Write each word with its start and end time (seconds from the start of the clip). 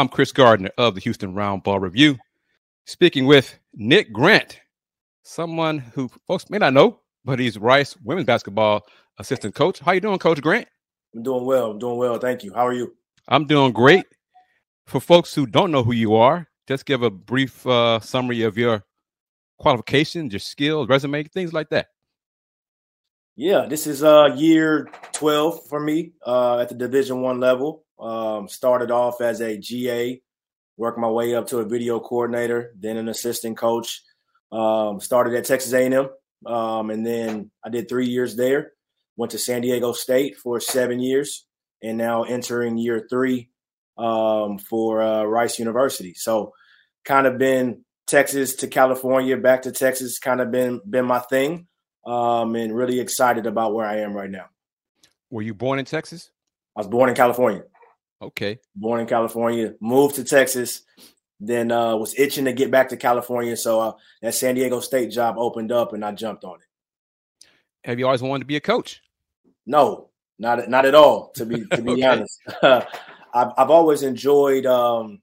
I'm 0.00 0.08
Chris 0.08 0.32
Gardner 0.32 0.70
of 0.78 0.94
the 0.94 1.00
Houston 1.02 1.34
Roundball 1.34 1.78
Review, 1.78 2.16
speaking 2.86 3.26
with 3.26 3.58
Nick 3.74 4.14
Grant, 4.14 4.58
someone 5.24 5.76
who 5.76 6.08
folks 6.26 6.48
may 6.48 6.56
not 6.56 6.72
know, 6.72 7.00
but 7.22 7.38
he's 7.38 7.58
Rice 7.58 7.94
women's 8.02 8.24
basketball 8.24 8.86
assistant 9.18 9.54
coach. 9.54 9.78
How 9.78 9.92
you 9.92 10.00
doing, 10.00 10.18
Coach 10.18 10.40
Grant? 10.40 10.66
I'm 11.14 11.22
doing 11.22 11.44
well. 11.44 11.72
I'm 11.72 11.78
doing 11.78 11.98
well. 11.98 12.18
Thank 12.18 12.42
you. 12.42 12.54
How 12.54 12.66
are 12.66 12.72
you? 12.72 12.94
I'm 13.28 13.46
doing 13.46 13.74
great. 13.74 14.06
For 14.86 15.02
folks 15.02 15.34
who 15.34 15.44
don't 15.44 15.70
know 15.70 15.84
who 15.84 15.92
you 15.92 16.14
are, 16.14 16.48
just 16.66 16.86
give 16.86 17.02
a 17.02 17.10
brief 17.10 17.66
uh, 17.66 18.00
summary 18.00 18.40
of 18.40 18.56
your 18.56 18.82
qualifications, 19.58 20.32
your 20.32 20.40
skills, 20.40 20.88
resume, 20.88 21.24
things 21.24 21.52
like 21.52 21.68
that. 21.68 21.88
Yeah, 23.36 23.66
this 23.66 23.86
is 23.86 24.02
uh 24.02 24.34
year 24.36 24.88
12 25.12 25.68
for 25.68 25.80
me 25.80 26.12
uh, 26.26 26.58
at 26.58 26.68
the 26.68 26.74
Division 26.74 27.22
One 27.22 27.40
level. 27.40 27.84
Um, 27.98 28.48
started 28.48 28.90
off 28.90 29.20
as 29.20 29.40
a 29.40 29.56
GA, 29.58 30.20
worked 30.76 30.98
my 30.98 31.08
way 31.08 31.34
up 31.34 31.46
to 31.48 31.58
a 31.58 31.64
video 31.64 32.00
coordinator, 32.00 32.72
then 32.78 32.96
an 32.96 33.08
assistant 33.08 33.56
coach. 33.56 34.02
Um, 34.52 35.00
started 35.00 35.34
at 35.34 35.44
Texas 35.44 35.72
A&M, 35.72 36.08
um, 36.44 36.90
and 36.90 37.06
then 37.06 37.50
I 37.64 37.68
did 37.68 37.88
three 37.88 38.08
years 38.08 38.34
there. 38.34 38.72
Went 39.16 39.30
to 39.32 39.38
San 39.38 39.60
Diego 39.60 39.92
State 39.92 40.36
for 40.36 40.58
seven 40.60 40.98
years, 40.98 41.46
and 41.82 41.96
now 41.96 42.24
entering 42.24 42.78
year 42.78 43.06
three 43.08 43.50
um, 43.96 44.58
for 44.58 45.02
uh, 45.02 45.22
Rice 45.24 45.58
University. 45.58 46.14
So, 46.14 46.52
kind 47.04 47.26
of 47.28 47.38
been 47.38 47.84
Texas 48.06 48.56
to 48.56 48.66
California, 48.66 49.36
back 49.36 49.62
to 49.62 49.72
Texas, 49.72 50.18
kind 50.18 50.40
of 50.40 50.50
been 50.50 50.80
been 50.88 51.06
my 51.06 51.20
thing, 51.20 51.68
um, 52.04 52.54
and 52.56 52.74
really 52.74 53.00
excited 53.00 53.46
about 53.46 53.74
where 53.74 53.86
I 53.86 53.98
am 53.98 54.12
right 54.12 54.30
now. 54.30 54.46
Were 55.30 55.42
you 55.42 55.54
born 55.54 55.78
in 55.78 55.84
Texas? 55.84 56.30
I 56.76 56.80
was 56.80 56.88
born 56.88 57.08
in 57.08 57.14
California. 57.14 57.64
Okay. 58.22 58.58
Born 58.74 59.00
in 59.00 59.06
California, 59.06 59.74
moved 59.80 60.16
to 60.16 60.24
Texas, 60.24 60.82
then 61.38 61.72
uh, 61.72 61.96
was 61.96 62.18
itching 62.18 62.44
to 62.44 62.52
get 62.52 62.70
back 62.70 62.90
to 62.90 62.96
California. 62.96 63.56
So 63.56 63.80
uh, 63.80 63.92
that 64.20 64.34
San 64.34 64.54
Diego 64.54 64.80
State 64.80 65.10
job 65.10 65.36
opened 65.38 65.72
up, 65.72 65.92
and 65.92 66.04
I 66.04 66.12
jumped 66.12 66.44
on 66.44 66.56
it. 66.56 67.48
Have 67.84 67.98
you 67.98 68.06
always 68.06 68.22
wanted 68.22 68.40
to 68.40 68.46
be 68.46 68.56
a 68.56 68.60
coach? 68.60 69.02
No, 69.66 70.10
not 70.38 70.68
not 70.68 70.84
at 70.84 70.94
all. 70.94 71.30
To 71.36 71.46
be 71.46 71.64
to 71.66 71.82
be 71.82 71.92
okay. 71.92 72.02
honest, 72.02 72.40
I've 72.62 73.52
I've 73.56 73.70
always 73.70 74.02
enjoyed 74.02 74.66
um, 74.66 75.22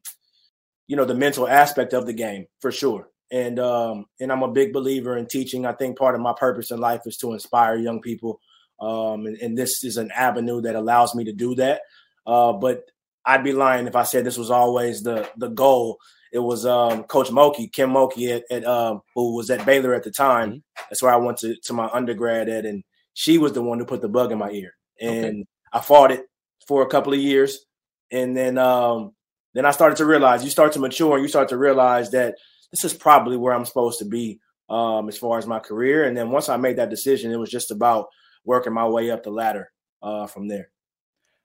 you 0.87 0.95
know 0.95 1.05
the 1.05 1.13
mental 1.13 1.47
aspect 1.47 1.93
of 1.93 2.07
the 2.07 2.13
game 2.13 2.47
for 2.61 2.71
sure, 2.71 3.09
and 3.31 3.59
um, 3.59 4.05
and 4.19 4.31
I'm 4.31 4.43
a 4.43 4.51
big 4.51 4.73
believer 4.73 5.17
in 5.17 5.27
teaching. 5.27 5.65
I 5.65 5.73
think 5.73 5.97
part 5.97 6.15
of 6.15 6.21
my 6.21 6.33
purpose 6.37 6.71
in 6.71 6.79
life 6.79 7.01
is 7.05 7.17
to 7.17 7.33
inspire 7.33 7.75
young 7.75 8.01
people, 8.01 8.39
um, 8.79 9.25
and, 9.25 9.37
and 9.37 9.57
this 9.57 9.83
is 9.83 9.97
an 9.97 10.11
avenue 10.11 10.61
that 10.61 10.75
allows 10.75 11.15
me 11.15 11.25
to 11.25 11.33
do 11.33 11.55
that. 11.55 11.81
Uh, 12.25 12.53
but 12.53 12.83
I'd 13.25 13.43
be 13.43 13.53
lying 13.53 13.87
if 13.87 13.95
I 13.95 14.03
said 14.03 14.23
this 14.23 14.37
was 14.37 14.51
always 14.51 15.03
the 15.03 15.29
the 15.37 15.49
goal. 15.49 15.97
It 16.31 16.39
was 16.39 16.65
um, 16.65 17.03
Coach 17.03 17.29
Mulkey, 17.29 17.71
Kim 17.71 17.91
Mulkey, 17.91 18.35
at, 18.35 18.43
at 18.51 18.65
um, 18.65 19.01
who 19.15 19.35
was 19.35 19.49
at 19.49 19.65
Baylor 19.65 19.93
at 19.93 20.03
the 20.03 20.11
time. 20.11 20.49
Mm-hmm. 20.49 20.83
That's 20.89 21.01
where 21.01 21.13
I 21.13 21.17
went 21.17 21.37
to 21.39 21.55
to 21.63 21.73
my 21.73 21.87
undergrad 21.87 22.49
at, 22.49 22.65
and 22.65 22.83
she 23.13 23.37
was 23.37 23.53
the 23.53 23.61
one 23.61 23.79
who 23.79 23.85
put 23.85 24.01
the 24.01 24.09
bug 24.09 24.31
in 24.31 24.37
my 24.37 24.51
ear, 24.51 24.73
and 25.01 25.25
okay. 25.25 25.45
I 25.73 25.81
fought 25.81 26.11
it 26.11 26.25
for 26.67 26.81
a 26.81 26.87
couple 26.87 27.13
of 27.13 27.19
years, 27.19 27.65
and 28.11 28.35
then 28.35 28.57
um, 28.57 29.13
then 29.53 29.65
I 29.65 29.71
started 29.71 29.97
to 29.97 30.05
realize 30.05 30.43
you 30.43 30.49
start 30.49 30.73
to 30.73 30.79
mature, 30.79 31.15
and 31.15 31.23
you 31.23 31.29
start 31.29 31.49
to 31.49 31.57
realize 31.57 32.11
that 32.11 32.35
this 32.71 32.83
is 32.83 32.93
probably 32.93 33.37
where 33.37 33.53
I'm 33.53 33.65
supposed 33.65 33.99
to 33.99 34.05
be 34.05 34.39
um, 34.69 35.07
as 35.07 35.17
far 35.17 35.37
as 35.37 35.47
my 35.47 35.59
career. 35.59 36.05
And 36.05 36.15
then 36.15 36.29
once 36.29 36.49
I 36.49 36.57
made 36.57 36.77
that 36.77 36.89
decision, 36.89 37.31
it 37.31 37.39
was 37.39 37.49
just 37.49 37.71
about 37.71 38.07
working 38.43 38.73
my 38.73 38.87
way 38.87 39.11
up 39.11 39.23
the 39.23 39.31
ladder 39.31 39.71
uh, 40.01 40.27
from 40.27 40.47
there. 40.47 40.69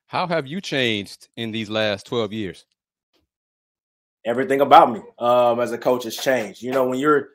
How 0.06 0.27
have 0.27 0.47
you 0.47 0.61
changed 0.61 1.29
in 1.37 1.53
these 1.53 1.70
last 1.70 2.06
12 2.06 2.33
years? 2.33 2.64
Everything 4.25 4.61
about 4.61 4.92
me 4.92 5.01
um, 5.19 5.59
as 5.59 5.73
a 5.73 5.79
coach 5.79 6.05
has 6.05 6.17
changed. 6.17 6.62
You 6.62 6.70
know, 6.70 6.87
when 6.87 6.98
you're 6.98 7.31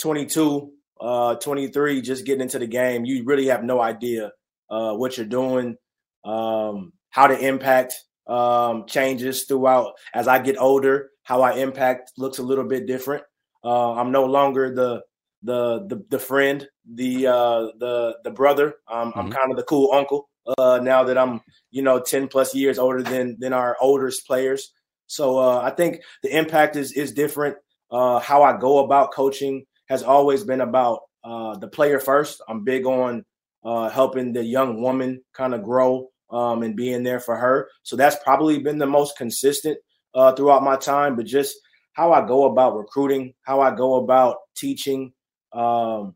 22, 0.00 0.70
uh, 1.00 1.36
23, 1.36 2.02
just 2.02 2.24
getting 2.26 2.42
into 2.42 2.58
the 2.58 2.66
game, 2.66 3.04
you 3.04 3.24
really 3.24 3.46
have 3.46 3.64
no 3.64 3.80
idea 3.80 4.32
uh, 4.70 4.92
what 4.92 5.16
you're 5.16 5.26
doing, 5.26 5.76
um, 6.24 6.92
how 7.10 7.26
to 7.26 7.38
impact 7.38 7.94
um, 8.26 8.84
changes 8.86 9.44
throughout. 9.44 9.92
As 10.14 10.28
I 10.28 10.38
get 10.38 10.58
older, 10.58 11.10
how 11.24 11.42
I 11.42 11.54
impact 11.54 12.12
looks 12.16 12.38
a 12.38 12.42
little 12.42 12.64
bit 12.64 12.86
different. 12.86 13.24
Uh, 13.64 13.94
I'm 13.94 14.12
no 14.12 14.24
longer 14.24 14.74
the 14.74 15.02
the 15.42 15.86
the, 15.88 16.04
the 16.10 16.18
friend, 16.18 16.66
the 16.90 17.26
uh, 17.26 17.66
the 17.78 18.16
the 18.24 18.30
brother. 18.30 18.74
Um, 18.90 19.10
mm-hmm. 19.10 19.18
I'm 19.18 19.30
kind 19.30 19.50
of 19.50 19.56
the 19.56 19.64
cool 19.64 19.90
uncle 19.92 20.28
uh, 20.58 20.80
now 20.82 21.04
that 21.04 21.18
I'm, 21.18 21.40
you 21.70 21.82
know, 21.82 22.00
10 22.00 22.28
plus 22.28 22.54
years 22.54 22.78
older 22.78 23.02
than 23.02 23.36
than 23.38 23.52
our 23.52 23.76
oldest 23.80 24.26
players. 24.26 24.72
So 25.06 25.38
uh, 25.38 25.60
I 25.60 25.70
think 25.70 26.00
the 26.22 26.36
impact 26.36 26.76
is 26.76 26.92
is 26.92 27.12
different. 27.12 27.56
Uh, 27.90 28.18
how 28.18 28.42
I 28.42 28.58
go 28.58 28.84
about 28.84 29.12
coaching 29.12 29.64
has 29.88 30.02
always 30.02 30.44
been 30.44 30.60
about 30.60 31.00
uh, 31.22 31.56
the 31.56 31.68
player 31.68 32.00
first. 32.00 32.42
I'm 32.48 32.64
big 32.64 32.86
on 32.86 33.24
uh, 33.64 33.88
helping 33.88 34.32
the 34.32 34.44
young 34.44 34.82
woman 34.82 35.22
kind 35.34 35.54
of 35.54 35.62
grow 35.62 36.08
um, 36.30 36.62
and 36.62 36.76
being 36.76 37.02
there 37.02 37.20
for 37.20 37.36
her. 37.36 37.68
So 37.82 37.96
that's 37.96 38.16
probably 38.24 38.58
been 38.58 38.78
the 38.78 38.86
most 38.86 39.16
consistent 39.16 39.78
uh, 40.14 40.32
throughout 40.32 40.62
my 40.62 40.76
time. 40.76 41.16
But 41.16 41.26
just 41.26 41.56
how 41.92 42.12
I 42.12 42.26
go 42.26 42.44
about 42.44 42.76
recruiting, 42.76 43.34
how 43.42 43.60
I 43.60 43.74
go 43.74 43.96
about 43.96 44.38
teaching, 44.56 45.12
um, 45.52 46.14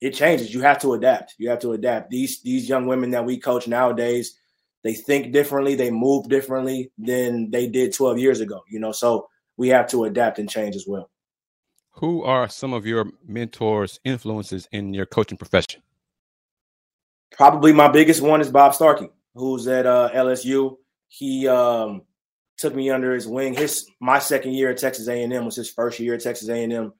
it 0.00 0.14
changes. 0.14 0.54
You 0.54 0.62
have 0.62 0.80
to 0.80 0.94
adapt. 0.94 1.34
You 1.38 1.50
have 1.50 1.58
to 1.60 1.72
adapt. 1.72 2.10
These 2.10 2.42
these 2.42 2.68
young 2.68 2.86
women 2.86 3.10
that 3.10 3.24
we 3.24 3.38
coach 3.38 3.68
nowadays, 3.68 4.34
they 4.82 4.94
think 4.94 5.32
differently, 5.32 5.74
they 5.74 5.90
move 5.90 6.28
differently 6.28 6.90
than 6.96 7.50
they 7.50 7.66
did 7.68 7.92
12 7.92 8.18
years 8.18 8.40
ago. 8.40 8.62
You 8.68 8.80
know, 8.80 8.92
so 8.92 9.28
we 9.56 9.68
have 9.68 9.88
to 9.90 10.04
adapt 10.04 10.38
and 10.38 10.48
change 10.48 10.74
as 10.74 10.86
well. 10.86 11.10
Who 11.94 12.22
are 12.22 12.48
some 12.48 12.72
of 12.72 12.86
your 12.86 13.10
mentors, 13.26 14.00
influences 14.04 14.68
in 14.72 14.94
your 14.94 15.06
coaching 15.06 15.36
profession? 15.36 15.82
Probably 17.32 17.72
my 17.72 17.88
biggest 17.88 18.22
one 18.22 18.40
is 18.40 18.50
Bob 18.50 18.74
Starkey, 18.74 19.10
who's 19.34 19.66
at 19.66 19.86
uh, 19.86 20.08
LSU. 20.14 20.76
He 21.08 21.46
um, 21.46 22.02
took 22.60 22.74
me 22.74 22.90
under 22.90 23.14
his 23.14 23.26
wing. 23.26 23.54
His 23.54 23.90
my 24.00 24.18
second 24.18 24.52
year 24.52 24.70
at 24.70 24.78
Texas 24.78 25.08
A&M 25.08 25.44
was 25.44 25.56
his 25.56 25.70
first 25.70 25.98
year 25.98 26.14
at 26.14 26.22
Texas 26.22 26.48
A&M, 26.48 26.92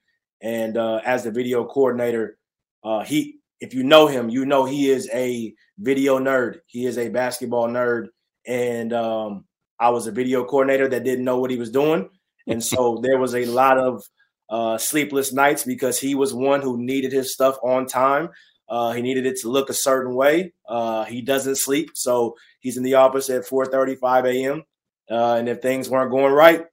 and 0.43 0.77
uh, 0.77 1.01
as 1.05 1.23
the 1.23 1.31
video 1.31 1.65
coordinator, 1.65 2.39
uh, 2.83 3.05
he, 3.05 3.37
if 3.61 3.75
you 3.75 3.83
know 3.85 4.07
him, 4.07 4.31
you 4.31 4.47
know 4.47 4.65
he 4.65 4.89
is 4.89 5.09
a 5.13 5.55
video 5.79 6.19
nerd. 6.19 6.61
He 6.67 6.87
is 6.87 6.99
a 6.99 7.11
basketball 7.11 7.69
nerd, 7.69 8.09
and 8.47 8.93
um, 8.93 9.45
I 9.79 9.91
was 9.91 10.07
a 10.07 10.13
video 10.13 10.45
coordinator 10.45 10.89
that 10.89 11.05
didn't 11.05 11.25
know 11.25 11.39
what 11.39 11.51
he 11.51 11.59
was 11.59 11.71
doing, 11.71 12.09
and 12.47 12.65
so 12.65 12.99
there 13.03 13.19
was 13.19 13.35
a 13.35 13.45
lot 13.45 13.79
of 13.79 14.03
uh, 14.49 14.79
sleepless 14.79 15.33
nights 15.33 15.65
because 15.65 16.01
he 16.01 16.15
was 16.15 16.35
one 16.35 16.63
who 16.63 16.83
needed 16.83 17.13
his 17.13 17.33
stuff 17.33 17.57
on 17.63 17.87
time. 17.87 18.31
Uh, 18.69 18.93
he 18.93 19.03
needed 19.03 19.27
it 19.27 19.37
to 19.41 19.49
look 19.49 19.69
a 19.69 19.75
certain 19.75 20.15
way. 20.15 20.53
Uh, 20.69 21.05
he 21.05 21.21
doesn't 21.21 21.57
sleep, 21.57 21.91
so 21.95 22.35
he's 22.61 22.77
in 22.77 22.83
the 22.83 22.95
office 22.95 23.29
at 23.29 23.45
4:35 23.45 24.27
a.m. 24.27 24.63
Uh, 25.11 25.35
and 25.35 25.49
if 25.49 25.61
things 25.61 25.91
weren't 25.91 26.11
going 26.11 26.33
right, 26.33 26.65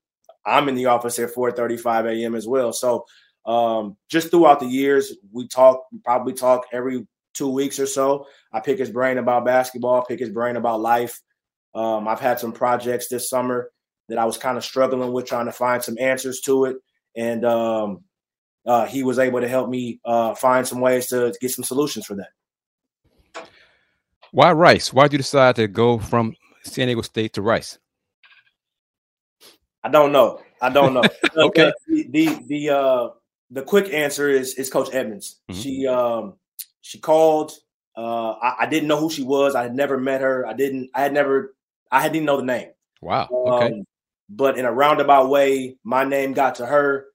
I'm 0.46 0.70
in 0.70 0.76
the 0.76 0.86
office 0.86 1.20
at 1.20 1.34
4:35 1.34 2.12
a.m. 2.12 2.36
as 2.36 2.48
well. 2.48 2.72
So 2.72 3.06
um, 3.46 3.98
just 4.10 4.30
throughout 4.30 4.60
the 4.60 4.68
years, 4.68 5.14
we 5.32 5.48
talk, 5.48 5.84
probably 6.04 6.34
talk 6.34 6.66
every 6.72 7.08
two 7.34 7.50
weeks 7.50 7.80
or 7.80 7.86
so. 7.86 8.26
I 8.52 8.60
pick 8.60 8.80
his 8.80 8.90
brain 8.90 9.18
about 9.18 9.46
basketball, 9.46 10.06
pick 10.06 10.20
his 10.20 10.30
brain 10.30 10.56
about 10.56 10.82
life. 10.82 11.20
Um, 11.74 12.08
I've 12.08 12.20
had 12.20 12.40
some 12.40 12.52
projects 12.52 13.08
this 13.08 13.30
summer 13.30 13.72
that 14.10 14.18
I 14.18 14.26
was 14.26 14.38
kind 14.38 14.58
of 14.58 14.64
struggling 14.64 15.12
with, 15.12 15.26
trying 15.26 15.46
to 15.46 15.52
find 15.52 15.84
some 15.84 15.98
answers 16.00 16.42
to 16.42 16.66
it, 16.66 16.78
and 17.16 17.46
um, 17.46 18.04
uh, 18.66 18.86
he 18.86 19.04
was 19.04 19.20
able 19.20 19.42
to 19.42 19.48
help 19.48 19.70
me 19.70 20.00
uh, 20.06 20.34
find 20.36 20.68
some 20.68 20.82
ways 20.82 21.08
to 21.08 21.34
get 21.40 21.52
some 21.52 21.64
solutions 21.64 22.06
for 22.06 22.16
that. 22.16 23.48
Why 24.32 24.52
Rice? 24.52 24.92
Why 24.92 25.04
did 25.04 25.14
you 25.14 25.18
decide 25.20 25.56
to 25.56 25.68
go 25.68 26.00
from 26.00 26.36
San 26.64 26.88
Diego 26.88 27.02
State 27.02 27.34
to 27.34 27.42
Rice? 27.42 27.80
I 29.88 29.90
don't 29.90 30.12
know. 30.12 30.42
I 30.62 30.70
don't 30.70 30.94
know. 30.94 31.04
okay. 31.38 31.72
The 31.88 32.08
the, 32.10 32.44
the 32.46 32.70
uh, 32.70 33.10
the 33.52 33.62
quick 33.62 33.94
answer 33.94 34.30
is 34.30 34.56
is 34.56 34.70
Coach 34.70 34.90
Edmonds. 34.94 35.40
Mm-hmm. 35.50 35.62
She 35.62 35.88
um 35.88 36.34
she 36.82 37.00
called. 37.00 37.54
Uh, 37.96 38.34
I, 38.34 38.56
I, 38.60 38.66
didn't 38.68 38.88
know 38.88 39.00
who 39.00 39.10
she 39.10 39.24
was. 39.24 39.56
I 39.56 39.64
had 39.64 39.74
never 39.74 39.98
met 39.98 40.22
her. 40.22 40.46
I 40.46 40.54
didn't. 40.54 40.92
I 40.94 41.02
had 41.02 41.14
never. 41.14 41.56
I 41.90 42.10
didn't 42.10 42.26
know 42.26 42.38
the 42.38 42.44
name. 42.44 42.68
Wow. 43.02 43.28
Okay. 43.32 43.74
Um, 43.74 43.86
but 44.30 44.58
in 44.60 44.66
a 44.66 44.72
roundabout 44.72 45.30
way, 45.30 45.78
my 45.84 46.04
name 46.04 46.34
got 46.34 46.56
to 46.56 46.66
her. 46.66 47.08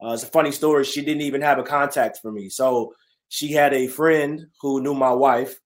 Uh, 0.00 0.12
it's 0.12 0.22
a 0.22 0.26
funny 0.26 0.52
story. 0.52 0.84
She 0.84 1.00
didn't 1.00 1.22
even 1.22 1.40
have 1.40 1.58
a 1.58 1.64
contact 1.64 2.18
for 2.22 2.30
me. 2.30 2.50
So 2.50 2.94
she 3.30 3.52
had 3.52 3.74
a 3.74 3.88
friend 3.88 4.46
who 4.60 4.80
knew 4.80 4.94
my 4.94 5.10
wife. 5.10 5.58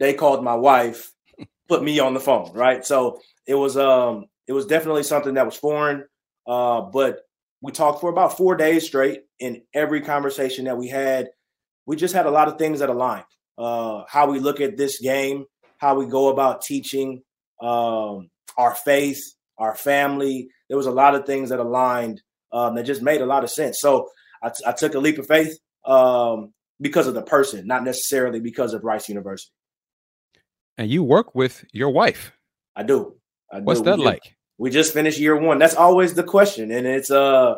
They 0.00 0.14
called 0.14 0.42
my 0.42 0.56
wife, 0.56 1.12
put 1.68 1.84
me 1.84 2.00
on 2.00 2.14
the 2.14 2.20
phone. 2.20 2.52
Right. 2.52 2.84
So 2.84 3.20
it 3.46 3.54
was 3.54 3.76
um 3.76 4.24
it 4.50 4.52
was 4.52 4.66
definitely 4.66 5.04
something 5.04 5.34
that 5.34 5.46
was 5.46 5.54
foreign. 5.54 6.06
Uh, 6.44 6.80
but 6.80 7.20
we 7.60 7.70
talked 7.70 8.00
for 8.00 8.10
about 8.10 8.36
four 8.36 8.56
days 8.56 8.84
straight. 8.84 9.20
In 9.38 9.62
every 9.72 10.00
conversation 10.00 10.64
that 10.64 10.76
we 10.76 10.88
had, 10.88 11.28
we 11.86 11.94
just 11.94 12.14
had 12.14 12.26
a 12.26 12.32
lot 12.32 12.48
of 12.48 12.58
things 12.58 12.80
that 12.80 12.88
aligned. 12.88 13.30
Uh, 13.56 14.02
how 14.08 14.28
we 14.28 14.40
look 14.40 14.60
at 14.60 14.76
this 14.76 15.00
game, 15.00 15.44
how 15.78 15.94
we 15.94 16.06
go 16.06 16.30
about 16.30 16.62
teaching, 16.62 17.22
um, 17.62 18.28
our 18.56 18.74
faith, 18.74 19.22
our 19.56 19.76
family. 19.76 20.48
There 20.68 20.76
was 20.76 20.86
a 20.86 20.90
lot 20.90 21.14
of 21.14 21.26
things 21.26 21.50
that 21.50 21.60
aligned 21.60 22.20
um, 22.52 22.74
that 22.74 22.82
just 22.82 23.02
made 23.02 23.20
a 23.20 23.26
lot 23.26 23.44
of 23.44 23.50
sense. 23.50 23.80
So 23.80 24.08
I, 24.42 24.48
t- 24.48 24.64
I 24.66 24.72
took 24.72 24.94
a 24.94 24.98
leap 24.98 25.18
of 25.18 25.28
faith 25.28 25.56
um, 25.84 26.52
because 26.80 27.06
of 27.06 27.14
the 27.14 27.22
person, 27.22 27.68
not 27.68 27.84
necessarily 27.84 28.40
because 28.40 28.74
of 28.74 28.82
Rice 28.82 29.08
University. 29.08 29.52
And 30.76 30.90
you 30.90 31.04
work 31.04 31.36
with 31.36 31.64
your 31.72 31.90
wife. 31.90 32.32
I 32.74 32.82
do. 32.82 33.14
I 33.52 33.60
What's 33.60 33.80
do. 33.80 33.84
that 33.84 33.98
we 33.98 34.04
like? 34.06 34.36
We 34.60 34.68
just 34.68 34.92
finished 34.92 35.18
year 35.18 35.34
one. 35.34 35.58
That's 35.58 35.74
always 35.74 36.12
the 36.12 36.22
question, 36.22 36.70
and 36.70 36.86
it's 36.86 37.10
uh, 37.10 37.54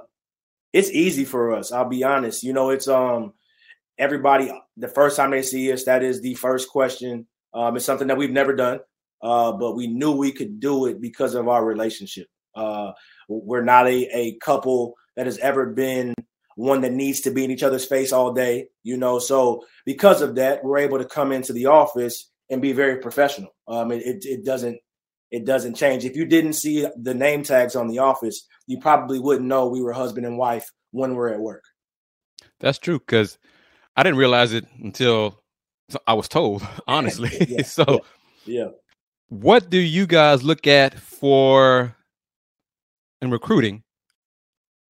it's 0.72 0.88
easy 0.88 1.24
for 1.24 1.52
us. 1.52 1.72
I'll 1.72 1.88
be 1.88 2.04
honest. 2.04 2.44
You 2.44 2.52
know, 2.52 2.70
it's 2.70 2.86
um, 2.86 3.32
everybody 3.98 4.52
the 4.76 4.86
first 4.86 5.16
time 5.16 5.32
they 5.32 5.42
see 5.42 5.72
us, 5.72 5.82
that 5.86 6.04
is 6.04 6.20
the 6.20 6.34
first 6.34 6.68
question. 6.68 7.26
Um, 7.52 7.74
it's 7.74 7.84
something 7.84 8.06
that 8.06 8.16
we've 8.16 8.30
never 8.30 8.54
done, 8.54 8.78
uh, 9.20 9.50
but 9.50 9.74
we 9.74 9.88
knew 9.88 10.12
we 10.12 10.30
could 10.30 10.60
do 10.60 10.86
it 10.86 11.00
because 11.00 11.34
of 11.34 11.48
our 11.48 11.64
relationship. 11.64 12.28
Uh, 12.54 12.92
we're 13.28 13.64
not 13.64 13.88
a, 13.88 14.08
a 14.16 14.38
couple 14.38 14.94
that 15.16 15.26
has 15.26 15.38
ever 15.38 15.66
been 15.66 16.14
one 16.54 16.82
that 16.82 16.92
needs 16.92 17.22
to 17.22 17.32
be 17.32 17.42
in 17.42 17.50
each 17.50 17.64
other's 17.64 17.84
face 17.84 18.12
all 18.12 18.32
day, 18.32 18.68
you 18.84 18.96
know. 18.96 19.18
So 19.18 19.64
because 19.84 20.22
of 20.22 20.36
that, 20.36 20.62
we're 20.62 20.78
able 20.78 20.98
to 20.98 21.04
come 21.04 21.32
into 21.32 21.52
the 21.52 21.66
office 21.66 22.30
and 22.48 22.62
be 22.62 22.72
very 22.72 22.98
professional. 22.98 23.50
Um, 23.66 23.90
it, 23.90 24.06
it, 24.06 24.24
it 24.24 24.44
doesn't 24.44 24.78
it 25.32 25.46
doesn't 25.46 25.74
change. 25.74 26.04
If 26.04 26.14
you 26.14 26.26
didn't 26.26 26.52
see 26.52 26.86
the 26.94 27.14
name 27.14 27.42
tags 27.42 27.74
on 27.74 27.88
the 27.88 27.98
office, 27.98 28.46
you 28.66 28.78
probably 28.78 29.18
wouldn't 29.18 29.48
know 29.48 29.66
we 29.66 29.82
were 29.82 29.92
husband 29.92 30.26
and 30.26 30.36
wife 30.36 30.70
when 30.90 31.14
we're 31.14 31.30
at 31.30 31.40
work. 31.40 31.64
That's 32.60 32.78
true 32.78 32.98
because 32.98 33.38
I 33.96 34.02
didn't 34.02 34.18
realize 34.18 34.52
it 34.52 34.66
until 34.78 35.42
I 36.06 36.12
was 36.12 36.28
told, 36.28 36.66
honestly. 36.86 37.30
yeah, 37.48 37.62
so, 37.64 38.04
yeah, 38.44 38.64
yeah. 38.64 38.68
What 39.30 39.70
do 39.70 39.78
you 39.78 40.06
guys 40.06 40.42
look 40.42 40.66
at 40.66 40.98
for 40.98 41.96
in 43.22 43.30
recruiting 43.30 43.82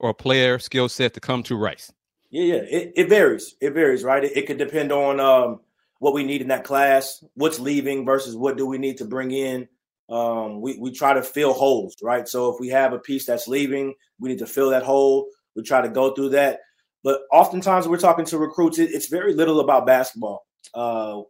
or 0.01 0.11
a 0.11 0.15
player 0.15 0.59
skill 0.59 0.89
set 0.89 1.15
to 1.15 1.21
come 1.21 1.45
to 1.45 1.55
Rice? 1.55 1.93
Yeah, 2.31 2.55
yeah, 2.55 2.63
it, 2.69 2.93
it 2.97 3.09
varies. 3.09 3.55
It 3.61 3.75
varies, 3.75 4.03
right? 4.03 4.25
It, 4.25 4.37
it 4.37 4.47
could 4.49 4.59
depend 4.59 4.91
on 4.91 5.21
um, 5.21 5.61
what 6.01 6.15
we 6.15 6.25
need 6.25 6.41
in 6.43 6.49
that 6.49 6.65
class, 6.65 7.25
what's 7.35 7.61
leaving 7.61 8.05
versus 8.05 8.35
what 8.35 8.57
do 8.57 8.67
we 8.67 8.79
need 8.79 8.97
to 8.97 9.05
bring 9.05 9.31
in. 9.31 9.69
Um, 10.13 10.61
we 10.61 10.79
we 10.79 10.91
try 10.91 11.15
to 11.15 11.23
fill 11.23 11.55
holes, 11.55 11.97
right? 12.03 12.29
So 12.29 12.53
if 12.53 12.61
we 12.61 12.69
have 12.69 12.93
a 12.93 12.99
piece 12.99 13.25
that's 13.25 13.49
leaving, 13.49 13.95
we 14.21 14.29
need 14.29 14.41
to 14.41 14.47
fill 14.47 14.69
that 14.71 14.83
hole. 14.83 15.27
We 15.57 15.63
try 15.63 15.81
to 15.81 15.89
go 15.89 16.15
through 16.15 16.31
that. 16.31 16.61
But 17.03 17.23
oftentimes, 17.33 17.89
we're 17.89 17.97
talking 17.97 18.27
to 18.27 18.39
recruits. 18.39 18.79
It, 18.79 18.91
it's 18.93 19.09
very 19.09 19.33
little 19.33 19.61
about 19.61 19.87
basketball. 19.87 20.45
Uh, 20.75 21.23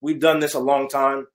we've 0.00 0.20
done 0.20 0.38
this 0.38 0.54
a 0.54 0.60
long 0.60 0.88
time. 0.88 1.26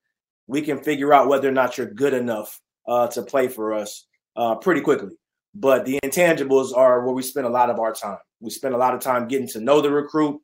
We 0.48 0.62
can 0.62 0.82
figure 0.82 1.14
out 1.14 1.28
whether 1.28 1.50
or 1.50 1.52
not 1.52 1.78
you're 1.78 1.88
good 1.92 2.14
enough 2.14 2.62
uh, 2.88 3.08
to 3.10 3.22
play 3.22 3.50
for 3.50 3.74
us 3.74 4.08
uh, 4.38 4.56
pretty 4.56 4.80
quickly. 4.80 5.12
But 5.54 5.86
the 5.86 6.00
intangibles 6.06 6.76
are 6.76 7.06
where 7.06 7.14
we 7.14 7.22
spend 7.22 7.48
a 7.48 7.52
lot 7.52 7.70
of 7.70 7.80
our 7.80 7.92
time. 7.92 8.20
We 8.40 8.50
spend 8.50 8.76
a 8.76 8.78
lot 8.78 8.94
of 8.94 9.02
time 9.02 9.28
getting 9.28 9.48
to 9.50 9.60
know 9.60 9.82
the 9.82 9.92
recruit, 9.92 10.40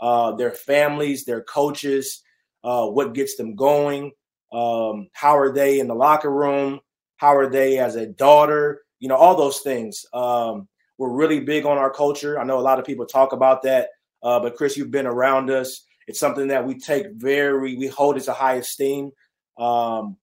uh, 0.00 0.34
their 0.34 0.50
families, 0.50 1.24
their 1.24 1.42
coaches, 1.42 2.22
uh, 2.64 2.86
what 2.86 3.14
gets 3.14 3.36
them 3.36 3.54
going, 3.54 4.12
um, 4.54 5.08
how 5.12 5.36
are 5.36 5.52
they 5.52 5.80
in 5.80 5.88
the 5.88 5.94
locker 5.94 6.30
room, 6.30 6.78
how 7.16 7.34
are 7.34 7.50
they 7.50 7.78
as 7.78 7.96
a 7.96 8.06
daughter, 8.06 8.82
you 9.00 9.08
know, 9.08 9.16
all 9.16 9.36
those 9.36 9.60
things. 9.60 10.06
Um, 10.14 10.68
we're 10.96 11.12
really 11.12 11.40
big 11.40 11.66
on 11.66 11.76
our 11.76 11.90
culture. 11.90 12.38
I 12.38 12.44
know 12.44 12.58
a 12.58 12.62
lot 12.62 12.78
of 12.78 12.84
people 12.84 13.04
talk 13.04 13.32
about 13.32 13.62
that, 13.62 13.88
uh, 14.22 14.38
but 14.38 14.54
Chris, 14.54 14.76
you've 14.76 14.92
been 14.92 15.06
around 15.06 15.50
us. 15.50 15.84
It's 16.06 16.20
something 16.20 16.48
that 16.48 16.64
we 16.64 16.78
take 16.78 17.06
very, 17.14 17.74
we 17.76 17.88
hold 17.88 18.16
it 18.16 18.24
to 18.24 18.32
high 18.32 18.54
esteem. 18.54 19.10
Um, 19.58 20.18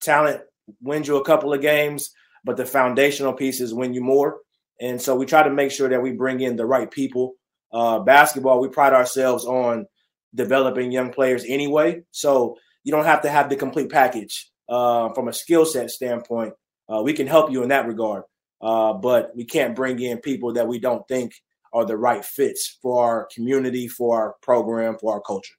talent 0.00 0.40
wins 0.80 1.06
you 1.06 1.16
a 1.16 1.24
couple 1.24 1.52
of 1.52 1.60
games, 1.60 2.10
but 2.44 2.56
the 2.56 2.66
foundational 2.66 3.32
pieces 3.32 3.72
win 3.72 3.94
you 3.94 4.00
more. 4.00 4.38
And 4.80 5.00
so 5.00 5.14
we 5.14 5.26
try 5.26 5.42
to 5.42 5.50
make 5.50 5.70
sure 5.70 5.88
that 5.88 6.02
we 6.02 6.12
bring 6.12 6.40
in 6.40 6.56
the 6.56 6.66
right 6.66 6.90
people. 6.90 7.34
Uh, 7.72 8.00
basketball, 8.00 8.60
we 8.60 8.68
pride 8.68 8.92
ourselves 8.92 9.44
on 9.44 9.86
developing 10.34 10.90
young 10.90 11.12
players 11.12 11.44
anyway. 11.46 12.02
So 12.10 12.56
you 12.88 12.92
don't 12.92 13.04
have 13.04 13.20
to 13.20 13.28
have 13.28 13.50
the 13.50 13.56
complete 13.56 13.90
package 13.90 14.50
uh, 14.66 15.10
from 15.10 15.28
a 15.28 15.32
skill 15.34 15.66
set 15.66 15.90
standpoint. 15.90 16.54
Uh, 16.88 17.02
we 17.02 17.12
can 17.12 17.26
help 17.26 17.52
you 17.52 17.62
in 17.62 17.68
that 17.68 17.86
regard, 17.86 18.22
uh, 18.62 18.94
but 18.94 19.30
we 19.36 19.44
can't 19.44 19.76
bring 19.76 20.00
in 20.00 20.16
people 20.16 20.54
that 20.54 20.66
we 20.66 20.78
don't 20.78 21.06
think 21.06 21.34
are 21.74 21.84
the 21.84 21.98
right 21.98 22.24
fits 22.24 22.78
for 22.80 23.04
our 23.04 23.28
community, 23.34 23.88
for 23.88 24.18
our 24.18 24.36
program, 24.40 24.96
for 24.98 25.12
our 25.12 25.20
culture. 25.20 25.52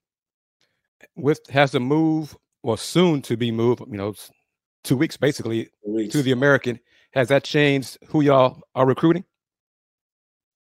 With 1.15 1.39
has 1.51 1.71
the 1.71 1.79
move 1.79 2.35
or 2.63 2.79
soon 2.79 3.21
to 3.21 3.37
be 3.37 3.51
moved, 3.51 3.81
you 3.81 3.97
know, 3.97 4.15
two 4.83 4.97
weeks 4.97 5.15
basically 5.15 5.65
two 5.85 5.93
weeks. 5.93 6.11
to 6.13 6.23
the 6.23 6.31
American. 6.31 6.79
Has 7.11 7.27
that 7.27 7.43
changed 7.43 7.99
who 8.07 8.21
y'all 8.21 8.63
are 8.73 8.87
recruiting? 8.87 9.23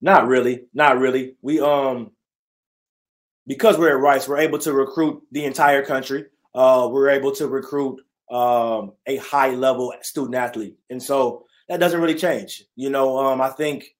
Not 0.00 0.26
really, 0.26 0.64
not 0.74 0.98
really. 0.98 1.36
We 1.40 1.60
um 1.60 2.10
because 3.46 3.78
we're 3.78 3.96
at 3.96 4.02
Rice, 4.02 4.26
we're 4.26 4.38
able 4.38 4.58
to 4.58 4.72
recruit 4.72 5.22
the 5.30 5.44
entire 5.44 5.84
country. 5.84 6.26
Uh, 6.54 6.88
we're 6.90 7.10
able 7.10 7.32
to 7.32 7.46
recruit 7.46 8.00
um, 8.30 8.92
a 9.06 9.16
high 9.16 9.50
level 9.50 9.92
student 10.02 10.34
athlete, 10.34 10.76
and 10.90 11.02
so 11.02 11.44
that 11.68 11.80
doesn't 11.80 12.00
really 12.00 12.14
change. 12.14 12.64
You 12.76 12.90
know, 12.90 13.18
um, 13.18 13.40
I 13.40 13.50
think 13.50 13.94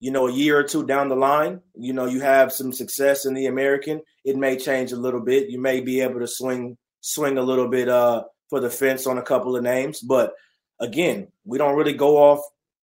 you 0.00 0.10
know 0.10 0.28
a 0.28 0.32
year 0.32 0.58
or 0.58 0.64
two 0.64 0.86
down 0.86 1.08
the 1.08 1.16
line, 1.16 1.60
you 1.74 1.92
know, 1.92 2.06
you 2.06 2.20
have 2.20 2.52
some 2.52 2.72
success 2.72 3.26
in 3.26 3.34
the 3.34 3.46
American, 3.46 4.00
it 4.24 4.36
may 4.36 4.56
change 4.56 4.92
a 4.92 4.96
little 4.96 5.20
bit. 5.20 5.48
You 5.48 5.60
may 5.60 5.80
be 5.80 6.00
able 6.00 6.20
to 6.20 6.26
swing 6.26 6.76
swing 7.00 7.38
a 7.38 7.42
little 7.42 7.68
bit 7.68 7.88
uh, 7.88 8.24
for 8.48 8.60
the 8.60 8.70
fence 8.70 9.06
on 9.06 9.18
a 9.18 9.22
couple 9.22 9.56
of 9.56 9.62
names. 9.62 10.00
But 10.00 10.34
again, 10.80 11.28
we 11.44 11.58
don't 11.58 11.76
really 11.76 11.94
go 11.94 12.16
off 12.16 12.40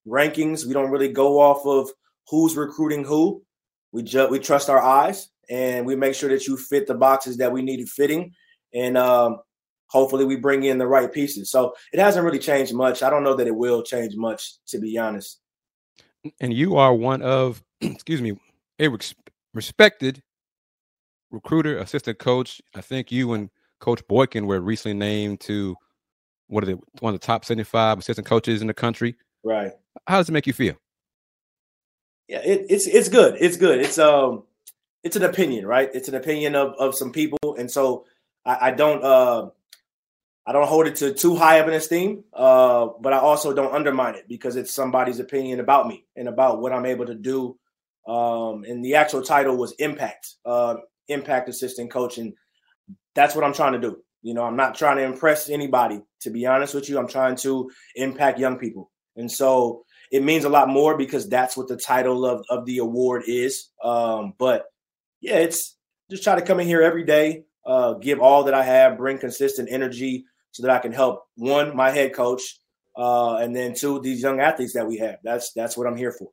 rankings. 0.08 0.66
We 0.66 0.74
don't 0.74 0.92
really 0.92 1.12
go 1.12 1.40
off 1.40 1.66
of 1.66 1.92
who's 2.30 2.56
recruiting 2.56 3.04
who. 3.04 3.44
We 3.92 4.04
just 4.04 4.32
we 4.32 4.40
trust 4.40 4.70
our 4.70 4.82
eyes 4.82 5.30
and 5.50 5.86
we 5.86 5.96
make 5.96 6.16
sure 6.16 6.30
that 6.30 6.48
you 6.48 6.58
fit 6.58 6.88
the 6.88 6.96
boxes 6.96 7.38
that 7.38 7.52
we 7.52 7.62
needed 7.62 7.90
fitting, 7.90 8.34
and 8.74 8.98
um, 8.98 9.40
hopefully 9.88 10.26
we 10.26 10.36
bring 10.36 10.64
in 10.64 10.78
the 10.78 10.88
right 10.88 11.12
pieces. 11.12 11.50
So 11.50 11.74
it 11.94 12.00
hasn't 12.00 12.26
really 12.26 12.40
changed 12.40 12.74
much. 12.74 13.04
I 13.04 13.10
don't 13.10 13.24
know 13.24 13.36
that 13.36 13.48
it 13.48 13.56
will 13.56 13.84
change 13.84 14.16
much, 14.16 14.64
to 14.68 14.80
be 14.80 14.98
honest. 14.98 15.40
And 16.40 16.54
you 16.54 16.76
are 16.78 16.94
one 16.94 17.22
of, 17.22 17.64
excuse 17.82 18.22
me, 18.22 18.40
a 18.80 18.90
respected 19.54 20.22
recruiter, 21.32 21.78
assistant 21.78 22.20
coach. 22.20 22.62
I 22.76 22.82
think 22.82 23.12
you 23.12 23.34
and 23.34 23.50
Coach 23.80 24.02
Boykin 24.08 24.48
were 24.48 24.60
recently 24.60 24.98
named 24.98 25.40
to 25.42 25.76
what 26.48 26.64
are 26.64 26.68
they, 26.68 26.76
one 27.00 27.14
of 27.14 27.20
the 27.20 27.26
top 27.26 27.46
75 27.46 28.00
assistant 28.00 28.28
coaches 28.28 28.62
in 28.62 28.68
the 28.68 28.74
country. 28.74 29.16
Right. 29.44 29.72
How 30.08 30.18
does 30.18 30.30
it 30.30 30.34
make 30.34 30.48
you 30.48 30.54
feel? 30.54 30.76
Yeah, 32.28 32.42
it, 32.44 32.66
it's 32.70 32.88
it's 32.88 33.08
good. 33.08 33.38
It's 33.40 33.56
good. 33.56 33.80
It's 33.80 33.98
um 33.98 34.44
it's 35.04 35.16
an 35.16 35.24
opinion, 35.24 35.66
right? 35.66 35.90
It's 35.94 36.10
an 36.10 36.16
opinion 36.16 36.56
of 36.56 36.74
of 36.78 36.94
some 36.94 37.12
people. 37.12 37.56
And 37.58 37.72
so 37.72 38.06
I, 38.48 38.70
I 38.70 38.72
don't 38.72 39.04
uh 39.04 39.50
I 40.48 40.54
don't 40.54 40.68
hold 40.68 40.88
it 40.88 40.96
to 40.98 41.14
too 41.14 41.36
high 41.36 41.58
of 41.58 41.68
an 41.68 41.74
esteem, 41.74 42.24
uh, 42.34 42.88
but 43.02 43.12
I 43.12 43.20
also 43.20 43.54
don't 43.54 43.76
undermine 43.76 44.16
it 44.16 44.30
because 44.30 44.56
it's 44.56 44.74
somebody's 44.74 45.20
opinion 45.20 45.60
about 45.60 45.90
me 45.90 46.06
and 46.16 46.30
about 46.30 46.62
what 46.62 46.72
I'm 46.72 46.86
able 46.86 47.06
to 47.06 47.16
do. 47.16 47.60
Um, 48.08 48.64
and 48.64 48.84
the 48.84 48.96
actual 48.96 49.22
title 49.22 49.58
was 49.58 49.74
impact, 49.74 50.36
uh, 50.46 50.76
impact 51.10 51.50
assistant 51.50 51.92
coach, 51.92 52.18
and 52.18 52.34
that's 53.14 53.36
what 53.36 53.44
I'm 53.44 53.52
trying 53.52 53.74
to 53.74 53.80
do. 53.80 53.98
You 54.22 54.34
know, 54.34 54.44
I'm 54.46 54.56
not 54.56 54.76
trying 54.76 54.96
to 54.98 55.04
impress 55.04 55.50
anybody, 55.50 56.02
to 56.22 56.30
be 56.30 56.46
honest 56.46 56.74
with 56.74 56.88
you. 56.88 56.98
I'm 56.98 57.10
trying 57.10 57.36
to 57.38 57.70
impact 57.96 58.40
young 58.40 58.58
people. 58.58 58.90
And 59.18 59.30
so 59.30 59.84
it 60.12 60.24
means 60.24 60.46
a 60.46 60.50
lot 60.50 60.70
more 60.70 60.98
because 60.98 61.28
that's 61.28 61.58
what 61.58 61.68
the 61.68 61.76
title 61.76 62.26
of, 62.26 62.46
of 62.50 62.66
the 62.66 62.78
award 62.78 63.24
is. 63.28 63.68
Um, 63.84 64.34
but 64.38 64.66
yeah, 65.20 65.40
it's 65.40 65.76
just 66.10 66.24
try 66.24 66.36
to 66.36 66.42
come 66.42 66.62
in 66.62 66.68
here 66.68 66.82
every 66.82 67.04
day, 67.04 67.44
uh, 67.68 67.94
give 67.94 68.20
all 68.20 68.46
that 68.46 68.54
I 68.54 68.64
have, 68.64 68.98
bring 68.98 69.20
consistent 69.20 69.68
energy 69.70 70.26
so 70.52 70.64
that 70.64 70.72
I 70.72 70.80
can 70.80 70.94
help 70.94 71.28
one, 71.36 71.76
my 71.76 71.92
head 71.92 72.14
coach, 72.14 72.42
uh, 72.96 73.36
and 73.36 73.56
then 73.56 73.76
two, 73.76 74.00
these 74.00 74.22
young 74.22 74.40
athletes 74.40 74.74
that 74.74 74.88
we 74.88 74.98
have. 74.98 75.18
That's 75.24 75.52
that's 75.54 75.78
what 75.78 75.86
I'm 75.86 75.98
here 75.98 76.12
for. 76.12 76.30